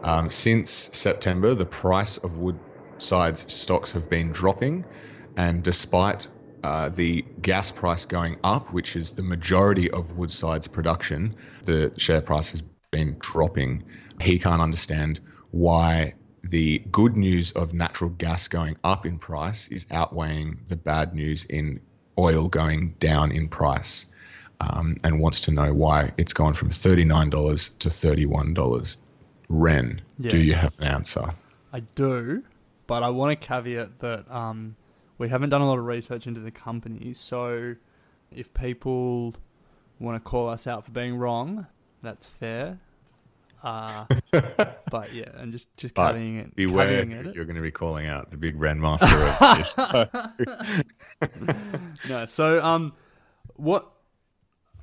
Um, 0.03 0.31
since 0.31 0.71
September, 0.71 1.55
the 1.55 1.67
price 1.67 2.17
of 2.19 2.39
Woodside's 2.39 3.53
stocks 3.53 3.93
have 3.93 4.09
been 4.09 4.33
dropping, 4.33 4.85
and 5.37 5.63
despite 5.63 6.29
uh, 6.63 6.89
the 6.89 7.23
gas 7.41 7.71
price 7.71 8.05
going 8.05 8.39
up, 8.43 8.73
which 8.73 8.97
is 8.97 9.13
the 9.13 9.23
majority 9.23 9.91
of 9.91 10.17
Woodside's 10.17 10.69
production, 10.69 11.37
the 11.65 11.93
share 11.97 12.21
price 12.21 12.51
has 12.51 12.63
been 12.91 13.17
dropping. 13.19 13.85
He 14.21 14.39
can't 14.39 14.63
understand 14.63 15.21
why 15.51 16.15
the 16.43 16.79
good 16.79 17.17
news 17.17 17.53
of 17.53 17.75
natural 17.75 18.11
gas 18.11 18.49
going 18.49 18.77
up 18.85 19.07
in 19.07 19.19
price 19.19 19.69
is 19.69 19.87
outweighing 19.91 20.61
the 20.69 20.77
bad 20.77 21.15
news 21.15 21.45
in 21.45 21.81
oil 22.19 22.49
going 22.49 22.95
down 22.99 23.33
in 23.33 23.49
price, 23.49 24.07
um, 24.61 24.97
and 25.05 25.21
wants 25.21 25.43
to 25.43 25.51
know 25.51 25.73
why 25.73 26.13
it's 26.17 26.33
gone 26.33 26.55
from 26.55 26.71
$39 26.71 27.79
to 27.79 27.91
$31. 27.91 28.97
Ren, 29.49 30.01
do 30.21 30.39
you 30.39 30.55
have 30.55 30.79
an 30.81 30.87
answer? 30.87 31.35
I 31.73 31.81
do, 31.81 32.43
but 32.87 33.03
I 33.03 33.11
want 33.11 33.39
to 33.41 33.47
caveat 33.47 33.99
that 34.01 34.31
um, 34.31 34.77
we 35.19 35.29
haven't 35.29 35.51
done 35.51 35.61
a 35.61 35.67
lot 35.67 35.79
of 35.79 35.85
research 35.85 36.27
into 36.27 36.41
the 36.41 36.51
company. 36.51 37.13
So 37.13 37.77
if 38.31 38.53
people 38.55 39.35
want 39.99 40.23
to 40.23 40.29
call 40.29 40.49
us 40.49 40.67
out 40.67 40.85
for 40.85 40.91
being 40.91 41.17
wrong, 41.17 41.67
that's 42.03 42.27
fair. 42.27 42.79
Uh, 43.63 44.05
but 44.91 45.13
yeah, 45.13 45.31
and 45.35 45.51
just 45.53 45.75
just 45.77 45.95
But 45.95 46.15
caveating 46.15 46.39
it. 46.41 46.57
beware, 46.57 47.01
it. 47.01 47.35
you're 47.35 47.45
going 47.47 47.57
to 47.57 47.63
be 47.63 47.71
calling 47.71 48.07
out 48.07 48.31
the 48.31 48.37
big 48.37 48.59
Ren 48.61 48.81
master 48.81 49.07
of 49.07 49.57
this. 49.59 49.79
no. 52.09 52.27
So 52.27 52.63
um, 52.63 52.93
what 53.55 53.91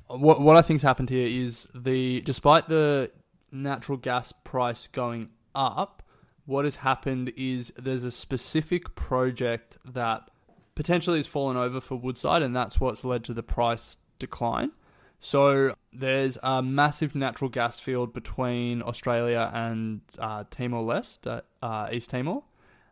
what 0.08 0.40
what 0.40 0.56
I 0.56 0.62
think's 0.62 0.82
happened 0.82 1.08
here 1.08 1.26
is 1.26 1.68
the 1.74 2.20
despite 2.22 2.68
the 2.68 3.10
natural 3.54 3.96
gas 3.96 4.32
price 4.32 4.88
going 4.88 5.30
up, 5.54 6.02
what 6.46 6.64
has 6.64 6.76
happened 6.76 7.32
is 7.36 7.72
there's 7.76 8.04
a 8.04 8.10
specific 8.10 8.94
project 8.94 9.78
that 9.84 10.28
potentially 10.74 11.18
has 11.18 11.26
fallen 11.26 11.56
over 11.56 11.80
for 11.80 11.96
Woodside, 11.96 12.42
and 12.42 12.54
that's 12.54 12.78
what's 12.80 13.04
led 13.04 13.24
to 13.24 13.32
the 13.32 13.42
price 13.42 13.96
decline. 14.18 14.72
So 15.20 15.74
there's 15.92 16.36
a 16.42 16.62
massive 16.62 17.14
natural 17.14 17.48
gas 17.48 17.80
field 17.80 18.12
between 18.12 18.82
Australia 18.82 19.50
and 19.54 20.02
uh, 20.18 20.44
Timor 20.50 20.82
Leste, 20.82 21.26
uh, 21.26 21.40
uh, 21.64 21.88
East 21.90 22.10
Timor, 22.10 22.42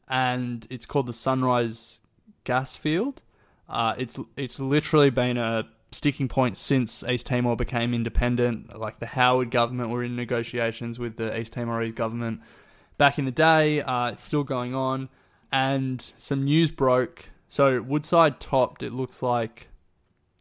and 0.08 0.66
it's 0.70 0.86
called 0.86 1.06
the 1.06 1.12
Sunrise 1.12 2.00
Gas 2.44 2.74
Field. 2.74 3.22
Uh, 3.68 3.94
it's 3.98 4.18
it's 4.36 4.58
literally 4.58 5.10
been 5.10 5.36
a 5.36 5.68
sticking 5.92 6.28
point 6.28 6.56
since 6.56 7.04
East 7.04 7.26
Timor 7.26 7.56
became 7.56 7.94
independent. 7.94 8.78
Like 8.78 8.98
the 8.98 9.06
Howard 9.06 9.50
government 9.50 9.90
were 9.90 10.02
in 10.02 10.16
negotiations 10.16 10.98
with 10.98 11.16
the 11.16 11.38
East 11.38 11.52
Timorese 11.52 11.92
government 11.92 12.40
back 12.98 13.18
in 13.18 13.24
the 13.24 13.30
day. 13.30 13.80
Uh, 13.82 14.08
it's 14.08 14.24
still 14.24 14.44
going 14.44 14.74
on, 14.74 15.08
and 15.50 16.12
some 16.16 16.44
news 16.44 16.70
broke. 16.70 17.30
So 17.48 17.82
Woodside 17.82 18.40
topped. 18.40 18.82
It 18.82 18.92
looks 18.92 19.22
like 19.22 19.68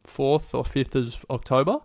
fourth 0.05 0.55
or 0.55 0.63
fifth 0.63 0.95
of 0.95 1.25
October, 1.29 1.79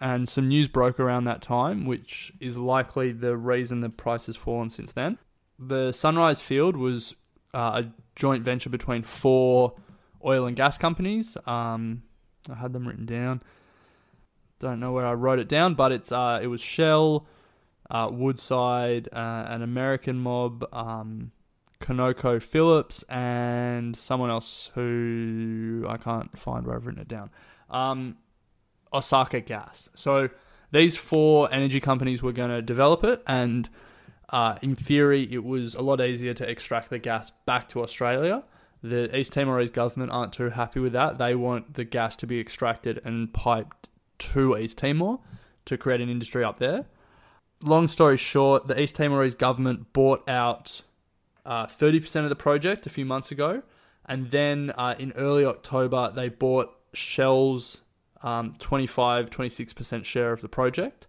and 0.00 0.28
some 0.28 0.48
news 0.48 0.68
broke 0.68 0.98
around 0.98 1.24
that 1.24 1.42
time, 1.42 1.86
which 1.86 2.32
is 2.40 2.56
likely 2.56 3.12
the 3.12 3.36
reason 3.36 3.80
the 3.80 3.90
price 3.90 4.26
has 4.26 4.36
fallen 4.36 4.70
since 4.70 4.92
then. 4.92 5.18
The 5.58 5.92
Sunrise 5.92 6.40
Field 6.40 6.76
was 6.76 7.14
uh, 7.54 7.82
a 7.84 7.92
joint 8.16 8.42
venture 8.42 8.70
between 8.70 9.02
four 9.02 9.74
oil 10.24 10.46
and 10.46 10.56
gas 10.56 10.78
companies. 10.78 11.36
Um, 11.46 12.02
I 12.50 12.54
had 12.54 12.72
them 12.72 12.86
written 12.86 13.06
down. 13.06 13.42
Don't 14.58 14.80
know 14.80 14.92
where 14.92 15.06
I 15.06 15.12
wrote 15.12 15.38
it 15.38 15.48
down, 15.48 15.74
but 15.74 15.92
it's 15.92 16.12
uh, 16.12 16.38
it 16.42 16.46
was 16.46 16.60
Shell, 16.60 17.26
uh, 17.90 18.08
Woodside, 18.12 19.08
uh, 19.12 19.46
an 19.48 19.62
American 19.62 20.18
mob, 20.18 20.64
um, 20.72 21.32
Conoco 21.80 22.40
Phillips, 22.40 23.02
and 23.04 23.96
someone 23.96 24.30
else 24.30 24.70
who 24.74 25.84
I 25.88 25.96
can't 25.96 26.38
find 26.38 26.66
where 26.66 26.76
I've 26.76 26.86
written 26.86 27.02
it 27.02 27.08
down. 27.08 27.30
Um, 27.70 28.18
Osaka 28.92 29.40
Gas. 29.40 29.90
So 29.94 30.30
these 30.70 30.96
four 30.96 31.52
energy 31.52 31.80
companies 31.80 32.22
were 32.22 32.32
going 32.32 32.50
to 32.50 32.62
develop 32.62 33.02
it, 33.04 33.22
and 33.26 33.68
uh, 34.30 34.56
in 34.62 34.76
theory, 34.76 35.28
it 35.30 35.44
was 35.44 35.74
a 35.74 35.82
lot 35.82 36.00
easier 36.00 36.34
to 36.34 36.48
extract 36.48 36.88
the 36.88 36.98
gas 36.98 37.30
back 37.46 37.68
to 37.70 37.82
Australia. 37.82 38.44
The 38.82 39.16
East 39.16 39.32
Timorese 39.32 39.70
government 39.70 40.10
aren't 40.10 40.32
too 40.32 40.50
happy 40.50 40.80
with 40.80 40.92
that. 40.92 41.18
They 41.18 41.34
want 41.34 41.74
the 41.74 41.84
gas 41.84 42.16
to 42.16 42.26
be 42.26 42.40
extracted 42.40 43.00
and 43.04 43.32
piped 43.32 43.88
to 44.18 44.56
East 44.56 44.78
Timor 44.78 45.20
to 45.66 45.78
create 45.78 46.00
an 46.00 46.08
industry 46.08 46.42
up 46.42 46.58
there. 46.58 46.86
Long 47.62 47.86
story 47.86 48.16
short, 48.16 48.66
the 48.66 48.80
East 48.80 48.96
Timorese 48.96 49.36
government 49.36 49.92
bought 49.92 50.28
out 50.28 50.82
uh, 51.46 51.66
30% 51.66 52.24
of 52.24 52.28
the 52.28 52.36
project 52.36 52.86
a 52.86 52.90
few 52.90 53.06
months 53.06 53.30
ago, 53.30 53.62
and 54.06 54.32
then 54.32 54.72
uh, 54.76 54.96
in 54.98 55.12
early 55.12 55.44
October, 55.44 56.10
they 56.12 56.28
bought 56.28 56.74
Shell's 56.92 57.82
um, 58.22 58.54
25 58.58 59.30
26% 59.30 60.04
share 60.04 60.32
of 60.32 60.42
the 60.42 60.48
project 60.48 61.08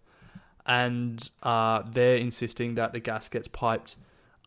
and 0.65 1.29
uh, 1.41 1.83
they're 1.89 2.15
insisting 2.15 2.75
that 2.75 2.93
the 2.93 2.99
gas 2.99 3.29
gets 3.29 3.47
piped 3.47 3.95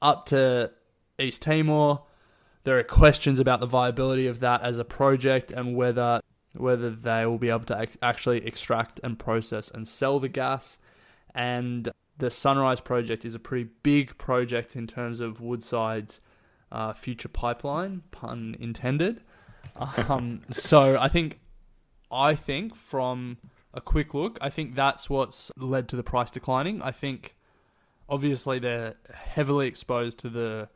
up 0.01 0.27
to 0.27 0.71
East 1.19 1.43
Timor. 1.43 2.03
There 2.67 2.77
are 2.81 2.83
questions 2.83 3.39
about 3.39 3.61
the 3.61 3.67
viability 3.67 4.27
of 4.27 4.41
that 4.41 4.61
as 4.63 4.79
a 4.79 4.85
project 4.85 5.53
and 5.53 5.77
whether 5.77 6.21
whether 6.57 6.91
they 6.91 7.25
will 7.25 7.39
be 7.39 7.49
able 7.49 7.67
to 7.67 7.79
ex- 7.79 7.97
actually 8.03 8.45
extract 8.45 8.99
and 9.05 9.17
process 9.17 9.71
and 9.71 9.87
sell 9.87 10.19
the 10.19 10.29
gas. 10.29 10.81
And 11.33 11.89
the 12.19 12.29
Sunrise 12.29 12.81
project 12.81 13.25
is 13.25 13.37
a 13.37 13.39
pretty 13.39 13.71
big 13.85 14.19
project 14.19 14.75
in 14.75 14.89
terms 14.89 15.21
of 15.21 15.41
Woodside's 15.41 16.21
uh, 16.73 16.93
future 16.93 17.29
pipeline, 17.29 18.03
pun 18.11 18.57
intended. 18.59 19.23
Um, 20.09 20.41
so 20.51 20.99
I 20.99 21.07
think 21.07 21.39
I 22.11 22.35
think 22.35 22.75
from 22.75 23.37
a 23.75 23.81
quick 23.81 24.13
look, 24.13 24.39
I 24.41 24.51
think 24.51 24.75
that's 24.75 25.09
what's 25.09 25.53
led 25.57 25.89
to 25.91 25.97
the 25.97 26.03
price 26.03 26.33
declining. 26.33 26.83
I 26.83 26.91
think 26.91 27.37
obviously 28.09 28.59
they're 28.59 28.95
heavily 29.15 29.69
exposed 29.69 30.19
to 30.21 30.29
the 30.31 30.69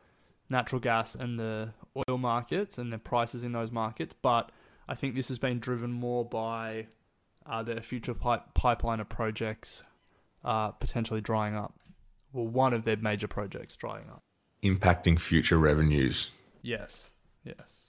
natural 0.50 0.80
gas 0.80 1.14
and 1.14 1.38
the 1.38 1.72
oil 1.96 2.18
markets 2.18 2.78
and 2.78 2.92
the 2.92 2.98
prices 2.98 3.44
in 3.44 3.52
those 3.52 3.70
markets, 3.70 4.14
but 4.20 4.50
I 4.88 4.94
think 4.94 5.14
this 5.14 5.28
has 5.28 5.38
been 5.38 5.60
driven 5.60 5.92
more 5.92 6.24
by 6.24 6.88
uh, 7.46 7.62
their 7.62 7.80
future 7.80 8.14
pipe- 8.14 8.54
pipeline 8.54 9.00
of 9.00 9.08
projects 9.08 9.84
uh, 10.44 10.70
potentially 10.72 11.20
drying 11.20 11.56
up. 11.56 11.74
Well, 12.32 12.46
one 12.46 12.72
of 12.72 12.84
their 12.84 12.96
major 12.96 13.28
projects 13.28 13.76
drying 13.76 14.08
up. 14.10 14.22
Impacting 14.62 15.20
future 15.20 15.58
revenues. 15.58 16.30
Yes, 16.62 17.10
yes. 17.44 17.80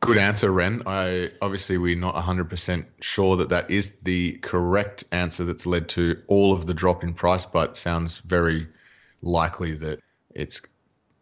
Good 0.00 0.18
answer, 0.18 0.50
Ren. 0.50 0.82
I 0.86 1.30
obviously 1.40 1.78
we're 1.78 1.96
not 1.96 2.14
100% 2.14 2.86
sure 3.00 3.38
that 3.38 3.48
that 3.48 3.70
is 3.70 3.98
the 4.00 4.34
correct 4.34 5.04
answer 5.10 5.44
that's 5.44 5.66
led 5.66 5.88
to 5.90 6.22
all 6.28 6.52
of 6.52 6.66
the 6.66 6.74
drop 6.74 7.02
in 7.02 7.14
price, 7.14 7.46
but 7.46 7.76
sounds 7.76 8.18
very 8.18 8.68
likely 9.22 9.74
that 9.76 10.00
it's 10.34 10.60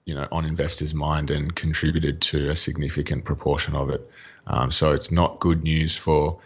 you 0.04 0.14
know 0.14 0.28
on 0.30 0.44
investors' 0.44 0.94
mind 0.94 1.30
and 1.30 1.54
contributed 1.54 2.20
to 2.20 2.50
a 2.50 2.56
significant 2.56 3.24
proportion 3.24 3.74
of 3.74 3.90
it. 3.90 4.08
Um, 4.46 4.70
so 4.70 4.92
it's 4.92 5.10
not 5.10 5.40
good 5.40 5.62
news 5.62 5.96
for 5.96 6.40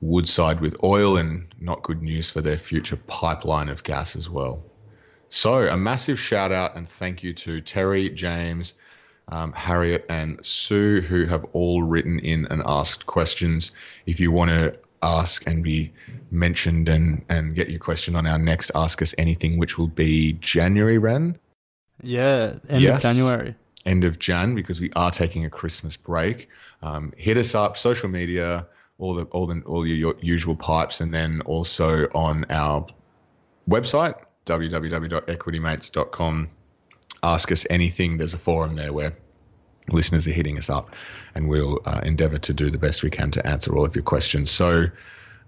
Woodside 0.00 0.60
with 0.60 0.76
oil, 0.84 1.16
and 1.16 1.46
not 1.58 1.82
good 1.82 2.02
news 2.02 2.30
for 2.30 2.42
their 2.42 2.58
future 2.58 2.96
pipeline 2.96 3.70
of 3.70 3.82
gas 3.82 4.14
as 4.14 4.28
well. 4.28 4.62
So 5.28 5.66
a 5.66 5.76
massive 5.76 6.20
shout 6.20 6.52
out 6.52 6.76
and 6.76 6.88
thank 6.88 7.22
you 7.22 7.32
to 7.32 7.60
Terry, 7.60 8.10
James, 8.10 8.74
um, 9.28 9.52
Harriet 9.52 10.06
and 10.08 10.44
Sue, 10.44 11.00
who 11.00 11.26
have 11.26 11.46
all 11.52 11.82
written 11.82 12.18
in 12.18 12.46
and 12.46 12.62
asked 12.64 13.06
questions. 13.06 13.72
If 14.04 14.20
you 14.20 14.30
want 14.30 14.50
to 14.50 14.76
ask 15.02 15.46
and 15.46 15.64
be 15.64 15.92
mentioned 16.30 16.88
and, 16.88 17.24
and 17.28 17.54
get 17.54 17.70
your 17.70 17.80
question 17.80 18.16
on 18.16 18.26
our 18.26 18.38
next 18.38 18.70
Ask 18.74 19.02
Us 19.02 19.14
Anything, 19.18 19.58
which 19.58 19.78
will 19.78 19.88
be 19.88 20.34
January, 20.34 20.98
Ren? 20.98 21.38
Yeah, 22.02 22.54
end 22.68 22.82
Yes. 22.82 22.96
of 22.96 23.02
January. 23.02 23.54
End 23.84 24.04
of 24.04 24.18
Jan, 24.18 24.54
because 24.54 24.80
we 24.80 24.90
are 24.96 25.10
taking 25.10 25.44
a 25.44 25.50
Christmas 25.50 25.96
break. 25.96 26.48
Um, 26.82 27.12
hit 27.16 27.36
us 27.36 27.54
up, 27.54 27.78
social 27.78 28.08
media, 28.08 28.66
all 28.98 29.14
the 29.14 29.24
all 29.24 29.46
the 29.46 29.60
all 29.62 29.86
your, 29.86 29.96
your 29.96 30.14
usual 30.20 30.56
pipes, 30.56 31.00
and 31.00 31.12
then 31.14 31.40
also 31.42 32.06
on 32.14 32.46
our 32.50 32.86
website 33.68 34.14
www.equitymates.com. 34.46 36.48
Ask 37.22 37.52
us 37.52 37.66
anything. 37.68 38.18
There's 38.18 38.34
a 38.34 38.38
forum 38.38 38.76
there 38.76 38.92
where 38.92 39.16
listeners 39.88 40.26
are 40.28 40.32
hitting 40.32 40.58
us 40.58 40.70
up, 40.70 40.94
and 41.34 41.48
we'll 41.48 41.80
uh, 41.84 42.00
endeavour 42.04 42.38
to 42.38 42.54
do 42.54 42.70
the 42.70 42.78
best 42.78 43.02
we 43.02 43.10
can 43.10 43.30
to 43.32 43.44
answer 43.46 43.76
all 43.76 43.84
of 43.84 43.96
your 43.96 44.04
questions. 44.04 44.50
So, 44.50 44.86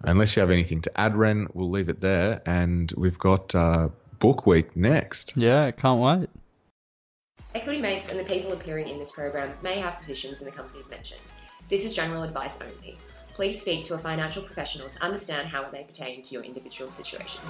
unless 0.03 0.37
you 0.37 0.41
have 0.41 0.51
anything 0.51 0.83
to 0.83 1.01
add, 1.01 1.17
Ren, 1.17 1.47
we'll 1.55 1.71
leave 1.71 1.89
it 1.89 2.01
there, 2.01 2.43
and 2.47 2.93
we've 2.97 3.19
got 3.19 3.55
uh, 3.55 3.89
book 4.19 4.47
week 4.47 4.77
next. 4.77 5.35
Yeah, 5.37 5.71
can't 5.71 6.01
wait. 6.01 6.31
Equity 7.55 7.81
Mates 7.81 8.09
and 8.09 8.19
the 8.19 8.25
people 8.25 8.53
appearing 8.53 8.89
in 8.89 8.99
this 8.99 9.13
program 9.13 9.53
may 9.63 9.81
have 9.81 9.97
positions 9.97 10.41
in 10.41 10.45
the 10.45 10.53
companies 10.53 10.91
mentioned. 10.91 11.21
This 11.69 11.85
is 11.85 11.95
general 11.95 12.23
advice 12.23 12.61
only. 12.61 12.99
Please 13.35 13.61
speak 13.61 13.85
to 13.85 13.95
a 13.95 13.99
financial 13.99 14.43
professional 14.43 14.89
to 14.89 15.03
understand 15.03 15.49
how 15.49 15.63
it 15.63 15.73
may 15.73 15.85
pertain 15.85 16.23
to 16.23 16.35
your 16.35 16.43
individual 16.43 16.89
situation. 16.89 17.41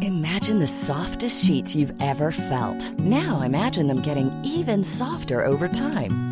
Imagine 0.00 0.58
the 0.58 0.66
softest 0.66 1.44
sheets 1.44 1.74
you've 1.74 1.94
ever 2.00 2.32
felt. 2.32 2.92
Now 2.98 3.42
imagine 3.42 3.86
them 3.86 4.02
getting 4.02 4.32
even 4.44 4.82
softer 4.82 5.44
over 5.44 5.68
time. 5.68 6.31